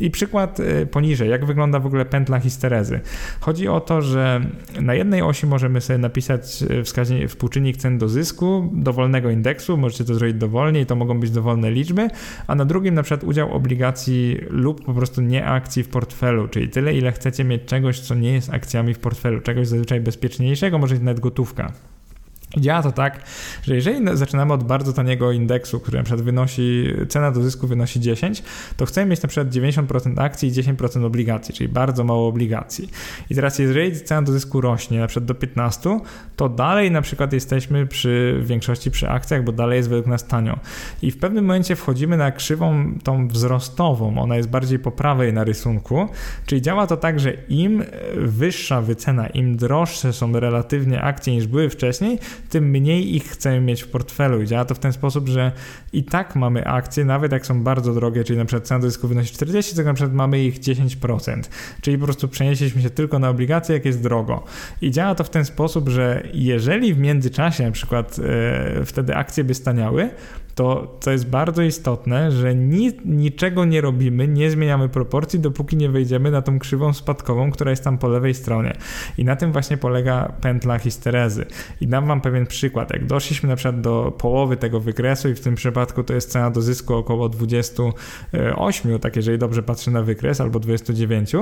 [0.00, 3.00] I przykład y, poniżej, jak wygląda w ogóle pętla histerezy.
[3.40, 4.40] Chodzi o to, że
[4.80, 10.04] na jednej osi możemy sobie napisać y, wskaźnik, współczynnik cen do zysku dowolnego indeksu, możecie
[10.04, 12.08] to zrobić dowolnie i to mogą być dowolne liczby,
[12.46, 16.68] a na drugim na przykład udział obligacji lub po prostu nie akcji w portfelu, czyli
[16.68, 20.98] tyle ile chcecie mieć czegoś, co nie jest akcjami w portfelu, czegoś zazwyczaj bezpieczniejszego, może
[20.98, 21.72] nawet gotówka.
[22.56, 23.22] Działa to tak,
[23.62, 28.00] że jeżeli zaczynamy od bardzo taniego indeksu, który na przykład wynosi, cena do zysku wynosi
[28.00, 28.42] 10,
[28.76, 32.90] to chcemy mieć na przykład 90% akcji i 10% obligacji, czyli bardzo mało obligacji.
[33.30, 36.00] I teraz jeżeli cena do zysku rośnie na przykład do 15,
[36.36, 40.26] to dalej na przykład jesteśmy przy w większości przy akcjach, bo dalej jest według nas
[40.26, 40.58] tanio.
[41.02, 45.44] I w pewnym momencie wchodzimy na krzywą tą wzrostową, ona jest bardziej po prawej na
[45.44, 46.08] rysunku,
[46.46, 47.84] czyli działa to tak, że im
[48.16, 52.18] wyższa wycena, im droższe są relatywnie akcje niż były wcześniej,
[52.48, 54.42] tym mniej ich chcemy mieć w portfelu.
[54.42, 55.52] I działa to w ten sposób, że
[55.92, 59.34] i tak mamy akcje, nawet jak są bardzo drogie, czyli na przykład cena do wynosi
[59.34, 61.42] 40, to na przykład mamy ich 10%.
[61.80, 64.44] Czyli po prostu przenieśliśmy się tylko na obligacje, jak jest drogo.
[64.80, 69.44] I działa to w ten sposób, że jeżeli w międzyczasie na przykład e, wtedy akcje
[69.44, 70.10] by staniały,
[70.54, 75.88] to co jest bardzo istotne, że ni, niczego nie robimy, nie zmieniamy proporcji, dopóki nie
[75.88, 78.72] wejdziemy na tą krzywą spadkową, która jest tam po lewej stronie.
[79.18, 81.46] I na tym właśnie polega pętla histerezy.
[81.80, 82.92] I dam wam pewien przykład.
[82.92, 86.50] Jak doszliśmy na przykład do połowy tego wykresu i w tym przypadku to jest cena
[86.50, 91.32] do zysku około 28, tak jeżeli dobrze patrzę na wykres, albo 29,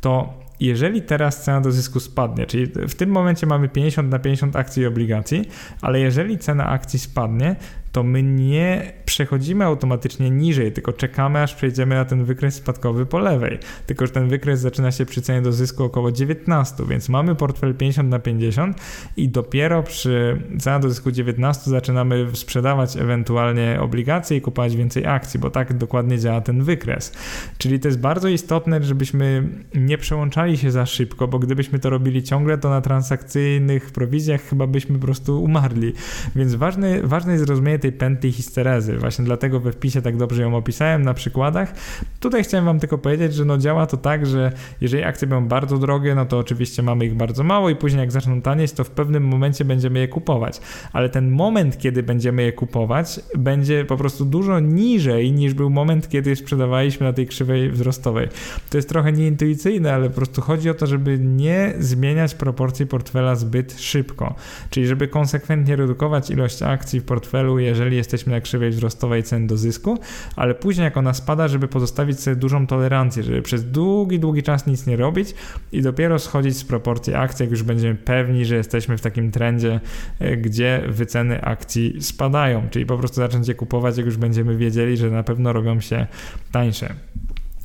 [0.00, 4.56] to jeżeli teraz cena do zysku spadnie, czyli w tym momencie mamy 50 na 50
[4.56, 5.48] akcji i obligacji,
[5.82, 7.56] ale jeżeli cena akcji spadnie,
[7.96, 13.18] to my nie przechodzimy automatycznie niżej, tylko czekamy, aż przejdziemy na ten wykres spadkowy po
[13.18, 13.58] lewej.
[13.86, 17.74] Tylko, że ten wykres zaczyna się przy cenie do zysku około 19, więc mamy portfel
[17.74, 18.80] 50 na 50
[19.16, 25.40] i dopiero przy cenie do zysku 19 zaczynamy sprzedawać ewentualnie obligacje i kupować więcej akcji,
[25.40, 27.12] bo tak dokładnie działa ten wykres.
[27.58, 32.22] Czyli to jest bardzo istotne, żebyśmy nie przełączali się za szybko, bo gdybyśmy to robili
[32.22, 35.92] ciągle, to na transakcyjnych prowizjach chyba byśmy po prostu umarli.
[36.36, 38.98] Więc ważne, ważne jest zrozumienie tej pętli histerezy.
[38.98, 41.74] Właśnie dlatego we wpisie tak dobrze ją opisałem na przykładach.
[42.20, 45.78] Tutaj chciałem Wam tylko powiedzieć, że no działa to tak, że jeżeli akcje będą bardzo
[45.78, 48.90] drogie, no to oczywiście mamy ich bardzo mało i później jak zaczną tanieć, to w
[48.90, 50.60] pewnym momencie będziemy je kupować.
[50.92, 56.08] Ale ten moment, kiedy będziemy je kupować, będzie po prostu dużo niżej niż był moment,
[56.08, 58.28] kiedy sprzedawaliśmy na tej krzywej wzrostowej.
[58.70, 63.34] To jest trochę nieintuicyjne, ale po prostu chodzi o to, żeby nie zmieniać proporcji portfela
[63.34, 64.34] zbyt szybko.
[64.70, 69.56] Czyli żeby konsekwentnie redukować ilość akcji w portfelu, jeżeli jesteśmy na krzywej wzrostowej cen do
[69.56, 69.98] zysku,
[70.36, 74.66] ale później jak ona spada, żeby pozostawić sobie dużą tolerancję, żeby przez długi, długi czas
[74.66, 75.34] nic nie robić
[75.72, 79.80] i dopiero schodzić z proporcji akcji, jak już będziemy pewni, że jesteśmy w takim trendzie,
[80.18, 84.96] e, gdzie wyceny akcji spadają, czyli po prostu zacząć je kupować, jak już będziemy wiedzieli,
[84.96, 86.06] że na pewno robią się
[86.52, 86.94] tańsze.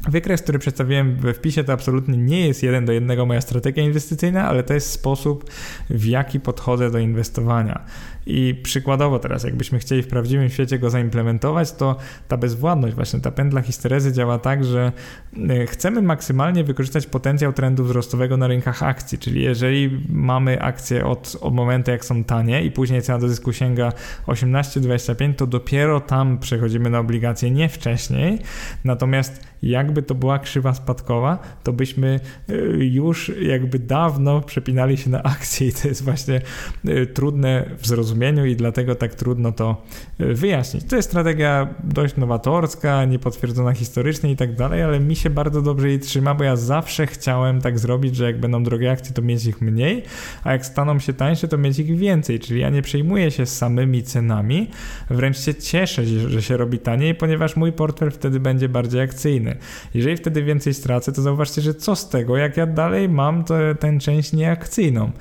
[0.09, 4.47] Wykres, który przedstawiłem we wpisie, to absolutnie nie jest jeden do jednego moja strategia inwestycyjna,
[4.47, 5.49] ale to jest sposób,
[5.89, 7.85] w jaki podchodzę do inwestowania.
[8.25, 11.95] I przykładowo teraz, jakbyśmy chcieli w prawdziwym świecie go zaimplementować, to
[12.27, 14.91] ta bezwładność, właśnie ta pętla histerezy działa tak, że
[15.37, 21.37] y, chcemy maksymalnie wykorzystać potencjał trendu wzrostowego na rynkach akcji, czyli jeżeli mamy akcje od,
[21.41, 23.91] od momentu, jak są tanie i później cena do zysku sięga
[24.27, 28.39] 18-25, to dopiero tam przechodzimy na obligacje, nie wcześniej.
[28.83, 32.19] Natomiast jak jakby to była krzywa spadkowa, to byśmy
[32.49, 32.53] e,
[32.85, 36.41] już jakby dawno przepinali się na akcje i to jest właśnie
[36.85, 38.10] e, trudne w zrozumieniu
[38.47, 39.81] i dlatego tak trudno to
[40.19, 40.83] wyjaśnić.
[40.83, 45.89] To jest strategia dość nowatorska, niepotwierdzona historycznie i tak dalej, ale mi się bardzo dobrze
[45.89, 49.45] jej trzyma, bo ja zawsze chciałem tak zrobić, że jak będą drogie akcje, to mieć
[49.45, 50.03] ich mniej,
[50.43, 54.03] a jak staną się tańsze, to mieć ich więcej, czyli ja nie przejmuję się samymi
[54.03, 54.69] cenami,
[55.09, 59.55] wręcz się cieszę, że się robi taniej, ponieważ mój portfel wtedy będzie bardziej akcyjny.
[59.93, 63.43] Jeżeli wtedy więcej stracę, to zauważcie, że co z tego, jak ja dalej mam
[63.79, 65.11] tę część nieakcyjną.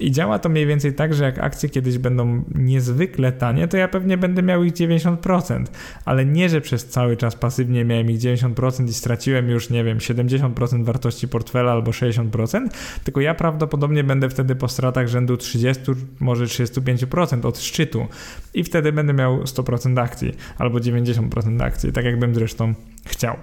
[0.00, 3.88] I działa to mniej więcej tak, że jak akcje kiedyś będą niezwykle tanie, to ja
[3.88, 5.64] pewnie będę miał ich 90%,
[6.04, 9.98] ale nie, że przez cały czas pasywnie miałem ich 90% i straciłem już, nie wiem,
[9.98, 12.68] 70% wartości portfela albo 60%,
[13.04, 15.82] tylko ja prawdopodobnie będę wtedy po stratach rzędu 30,
[16.20, 18.06] może 35% od szczytu.
[18.54, 22.74] I wtedy będę miał 100% akcji albo 90% akcji, tak jakbym zresztą
[23.06, 23.36] chciał.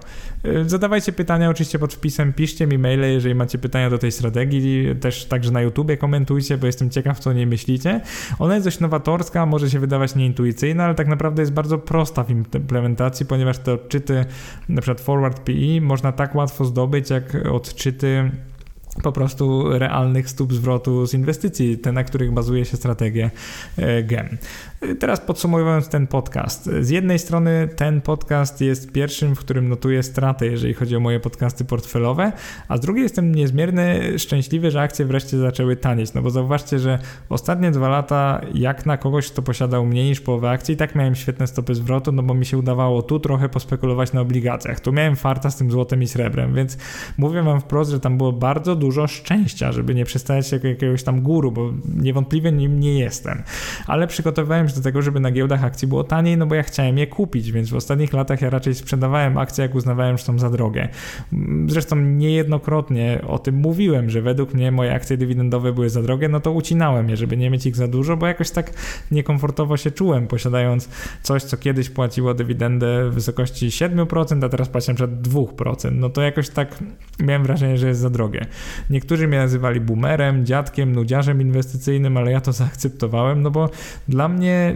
[0.45, 4.95] Y, zadawajcie pytania oczywiście pod wpisem, piszcie mi maile, jeżeli macie pytania do tej strategii,
[5.01, 8.01] też także na YouTubie komentujcie, bo jestem ciekaw, co nie myślicie.
[8.39, 12.29] Ona jest dość nowatorska, może się wydawać nieintuicyjna, ale tak naprawdę jest bardzo prosta w
[12.29, 14.25] implementacji, ponieważ te odczyty,
[14.69, 18.31] na przykład forward PE, można tak łatwo zdobyć, jak odczyty
[19.03, 23.31] po prostu realnych stóp zwrotu z inwestycji, te na których bazuje się strategia
[23.77, 24.37] e, GEM.
[24.99, 26.69] Teraz podsumowując ten podcast.
[26.81, 31.19] Z jednej strony ten podcast jest pierwszym, w którym notuję stratę, jeżeli chodzi o moje
[31.19, 32.31] podcasty portfelowe,
[32.67, 36.99] a z drugiej jestem niezmierny szczęśliwy, że akcje wreszcie zaczęły tanieć, no bo zauważcie, że
[37.29, 41.15] ostatnie dwa lata jak na kogoś, kto posiadał mniej niż połowę akcji, i tak miałem
[41.15, 44.79] świetne stopy zwrotu, no bo mi się udawało tu trochę pospekulować na obligacjach.
[44.79, 46.77] Tu miałem farta z tym złotem i srebrem, więc
[47.17, 51.21] mówię wam wprost, że tam było bardzo dużo szczęścia, żeby nie przestawiać się jakiegoś tam
[51.21, 53.43] guru, bo niewątpliwie nim nie jestem.
[53.87, 57.07] Ale przygotowałem do tego, żeby na giełdach akcji było taniej, no bo ja chciałem je
[57.07, 60.89] kupić, więc w ostatnich latach ja raczej sprzedawałem akcje, jak uznawałem, że są za drogie.
[61.67, 66.39] Zresztą niejednokrotnie o tym mówiłem, że według mnie moje akcje dywidendowe były za drogie, no
[66.39, 68.73] to ucinałem je, żeby nie mieć ich za dużo, bo jakoś tak
[69.11, 70.89] niekomfortowo się czułem, posiadając
[71.21, 75.91] coś, co kiedyś płaciło dywidendę w wysokości 7%, a teraz płaci na przykład 2%.
[75.91, 76.77] No to jakoś tak
[77.19, 78.45] miałem wrażenie, że jest za drogie.
[78.89, 83.69] Niektórzy mnie nazywali boomerem, dziadkiem, nudziarzem inwestycyjnym, ale ja to zaakceptowałem, no bo
[84.07, 84.75] dla mnie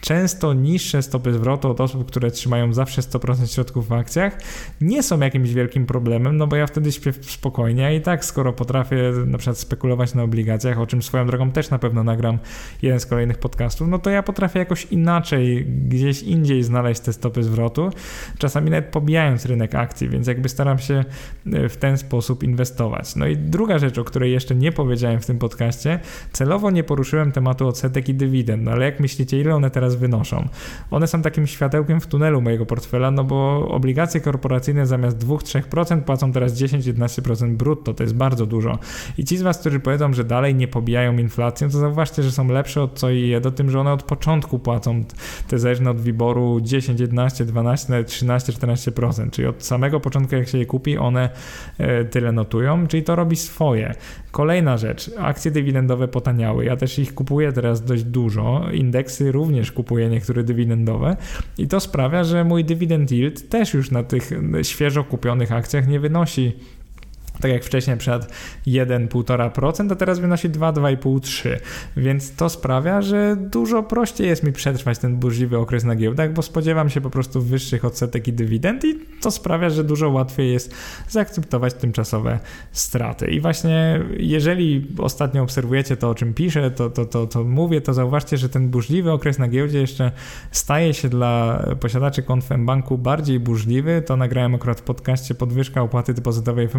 [0.00, 4.38] często niższe stopy zwrotu od osób, które trzymają zawsze 100% środków w akcjach,
[4.80, 8.52] nie są jakimś wielkim problemem, no bo ja wtedy śpię spokojnie, a i tak skoro
[8.52, 12.38] potrafię na przykład spekulować na obligacjach, o czym swoją drogą też na pewno nagram
[12.82, 17.42] jeden z kolejnych podcastów, no to ja potrafię jakoś inaczej, gdzieś indziej znaleźć te stopy
[17.42, 17.90] zwrotu,
[18.38, 21.04] czasami nawet pobijając rynek akcji, więc jakby staram się
[21.52, 23.16] e, w ten sposób inwestować.
[23.16, 26.00] No i druga rzecz, o której jeszcze nie powiedziałem w tym podcaście,
[26.32, 30.48] celowo nie poruszyłem tematu odsetek i dywidend, no ale jak myślicie, ile one teraz wynoszą.
[30.90, 36.32] One są takim światełkiem w tunelu mojego portfela, no bo obligacje korporacyjne zamiast 2-3% płacą
[36.32, 38.78] teraz 10-11% brutto, to jest bardzo dużo.
[39.18, 42.48] I ci z Was, którzy powiedzą, że dalej nie pobijają inflację, to zauważcie, że są
[42.48, 45.04] lepsze od co i je, do tym, że one od początku płacą
[45.48, 50.48] te zależne od wyboru 10, 11, 12, nawet 13, 14%, czyli od samego początku jak
[50.48, 51.30] się je kupi, one
[51.78, 53.94] e, tyle notują, czyli to robi swoje.
[54.30, 60.08] Kolejna rzecz, akcje dywidendowe potaniały, ja też ich kupuję teraz dość dużo, indeksy również kupuję
[60.08, 61.16] niektóre dywidendowe
[61.58, 64.30] i to sprawia, że mój dywidend yield też już na tych
[64.62, 66.52] świeżo kupionych akcjach nie wynosi
[67.40, 68.32] tak jak wcześniej przed
[68.66, 71.60] 1-1,5%, a teraz wynosi 2, 2,5, 3.
[71.96, 76.42] Więc to sprawia, że dużo prościej jest mi przetrwać ten burzliwy okres na giełdach, bo
[76.42, 80.74] spodziewam się po prostu wyższych odsetek i dywidend i to sprawia, że dużo łatwiej jest
[81.08, 82.38] zaakceptować tymczasowe
[82.72, 83.26] straty.
[83.26, 87.94] I właśnie jeżeli ostatnio obserwujecie to, o czym piszę, to, to, to, to mówię, to
[87.94, 90.12] zauważcie, że ten burzliwy okres na giełdzie jeszcze
[90.50, 94.02] staje się dla posiadaczy kont w banku bardziej burzliwy.
[94.06, 96.74] To nagrałem akurat w podcaście podwyżka opłaty depozytowej w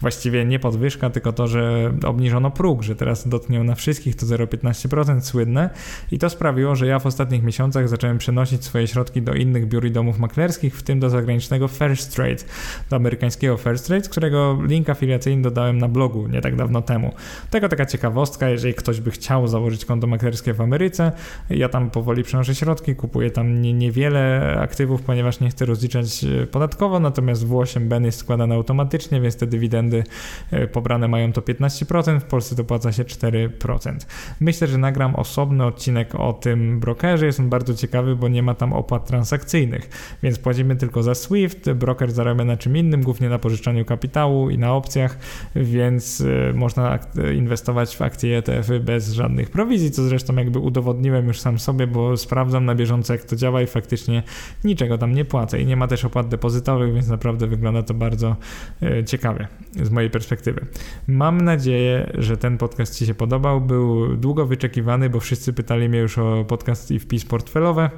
[0.00, 5.20] Właściwie nie podwyżka, tylko to, że obniżono próg, że teraz dotknie na wszystkich to 0,15%
[5.20, 5.70] słynne
[6.12, 9.86] i to sprawiło, że ja w ostatnich miesiącach zacząłem przenosić swoje środki do innych biur
[9.86, 12.44] i domów maklerskich, w tym do zagranicznego First Trade,
[12.90, 17.12] do amerykańskiego First Trade, którego link afiliacyjny dodałem na blogu nie tak dawno temu.
[17.50, 21.12] Tego taka ciekawostka, jeżeli ktoś by chciał założyć konto maklerskie w Ameryce,
[21.50, 27.00] ja tam powoli przenoszę środki, kupuję tam nie, niewiele aktywów, ponieważ nie chcę rozliczać podatkowo,
[27.00, 30.04] natomiast W8 Ben jest składany automatycznie, więc te dywidendy
[30.50, 33.96] e, pobrane mają to 15%, w Polsce to płaca się 4%.
[34.40, 38.54] Myślę, że nagram osobny odcinek o tym brokerze, jest on bardzo ciekawy, bo nie ma
[38.54, 43.38] tam opłat transakcyjnych, więc płacimy tylko za SWIFT, broker zarabia na czym innym, głównie na
[43.38, 45.18] pożyczaniu kapitału i na opcjach,
[45.56, 46.98] więc e, można
[47.36, 52.16] inwestować w akcje ETF-y bez żadnych prowizji, co zresztą jakby udowodniłem już sam sobie, bo
[52.16, 54.22] sprawdzam na bieżąco jak to działa i faktycznie
[54.64, 55.60] niczego tam nie płacę.
[55.60, 58.36] I nie ma też opłat depozytowych, więc naprawdę wygląda to bardzo
[58.80, 59.04] e,
[59.38, 59.48] ciekawie
[59.86, 60.66] z mojej perspektywy.
[61.06, 63.60] Mam nadzieję, że ten podcast Ci się podobał.
[63.60, 67.90] Był długo wyczekiwany, bo wszyscy pytali mnie już o podcast i wpis portfelowe.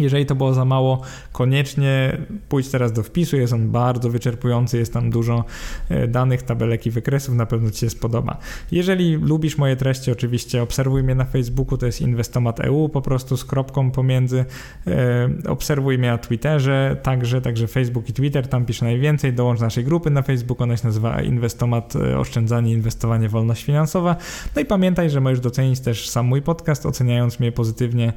[0.00, 1.00] Jeżeli to było za mało,
[1.32, 2.18] koniecznie
[2.48, 5.44] pójdź teraz do wpisu, jest on bardzo wyczerpujący, jest tam dużo
[5.88, 8.38] e, danych, tabelek i wykresów, na pewno Ci się spodoba.
[8.72, 13.44] Jeżeli lubisz moje treści, oczywiście obserwuj mnie na Facebooku, to jest Inwestomat.eu, po prostu z
[13.44, 14.44] kropką pomiędzy.
[14.86, 19.84] E, obserwuj mnie na Twitterze, także, także Facebook i Twitter, tam piszę najwięcej, dołącz naszej
[19.84, 24.16] grupy na Facebooku, ona się nazywa Inwestomat e, Oszczędzanie, Inwestowanie, Wolność Finansowa.
[24.56, 28.12] No i pamiętaj, że możesz docenić też sam mój podcast, oceniając mnie pozytywnie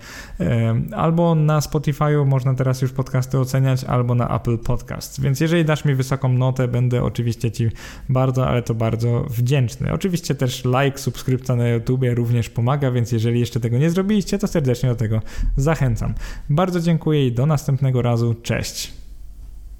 [0.91, 5.21] albo na Spotify'u można teraz już podcasty oceniać, albo na Apple Podcast.
[5.21, 7.69] Więc jeżeli dasz mi wysoką notę, będę oczywiście Ci
[8.09, 9.93] bardzo, ale to bardzo wdzięczny.
[9.93, 14.47] Oczywiście też like, subskrypcja na YouTubie również pomaga, więc jeżeli jeszcze tego nie zrobiliście, to
[14.47, 15.21] serdecznie do tego
[15.57, 16.13] zachęcam.
[16.49, 18.35] Bardzo dziękuję i do następnego razu.
[18.43, 18.98] Cześć!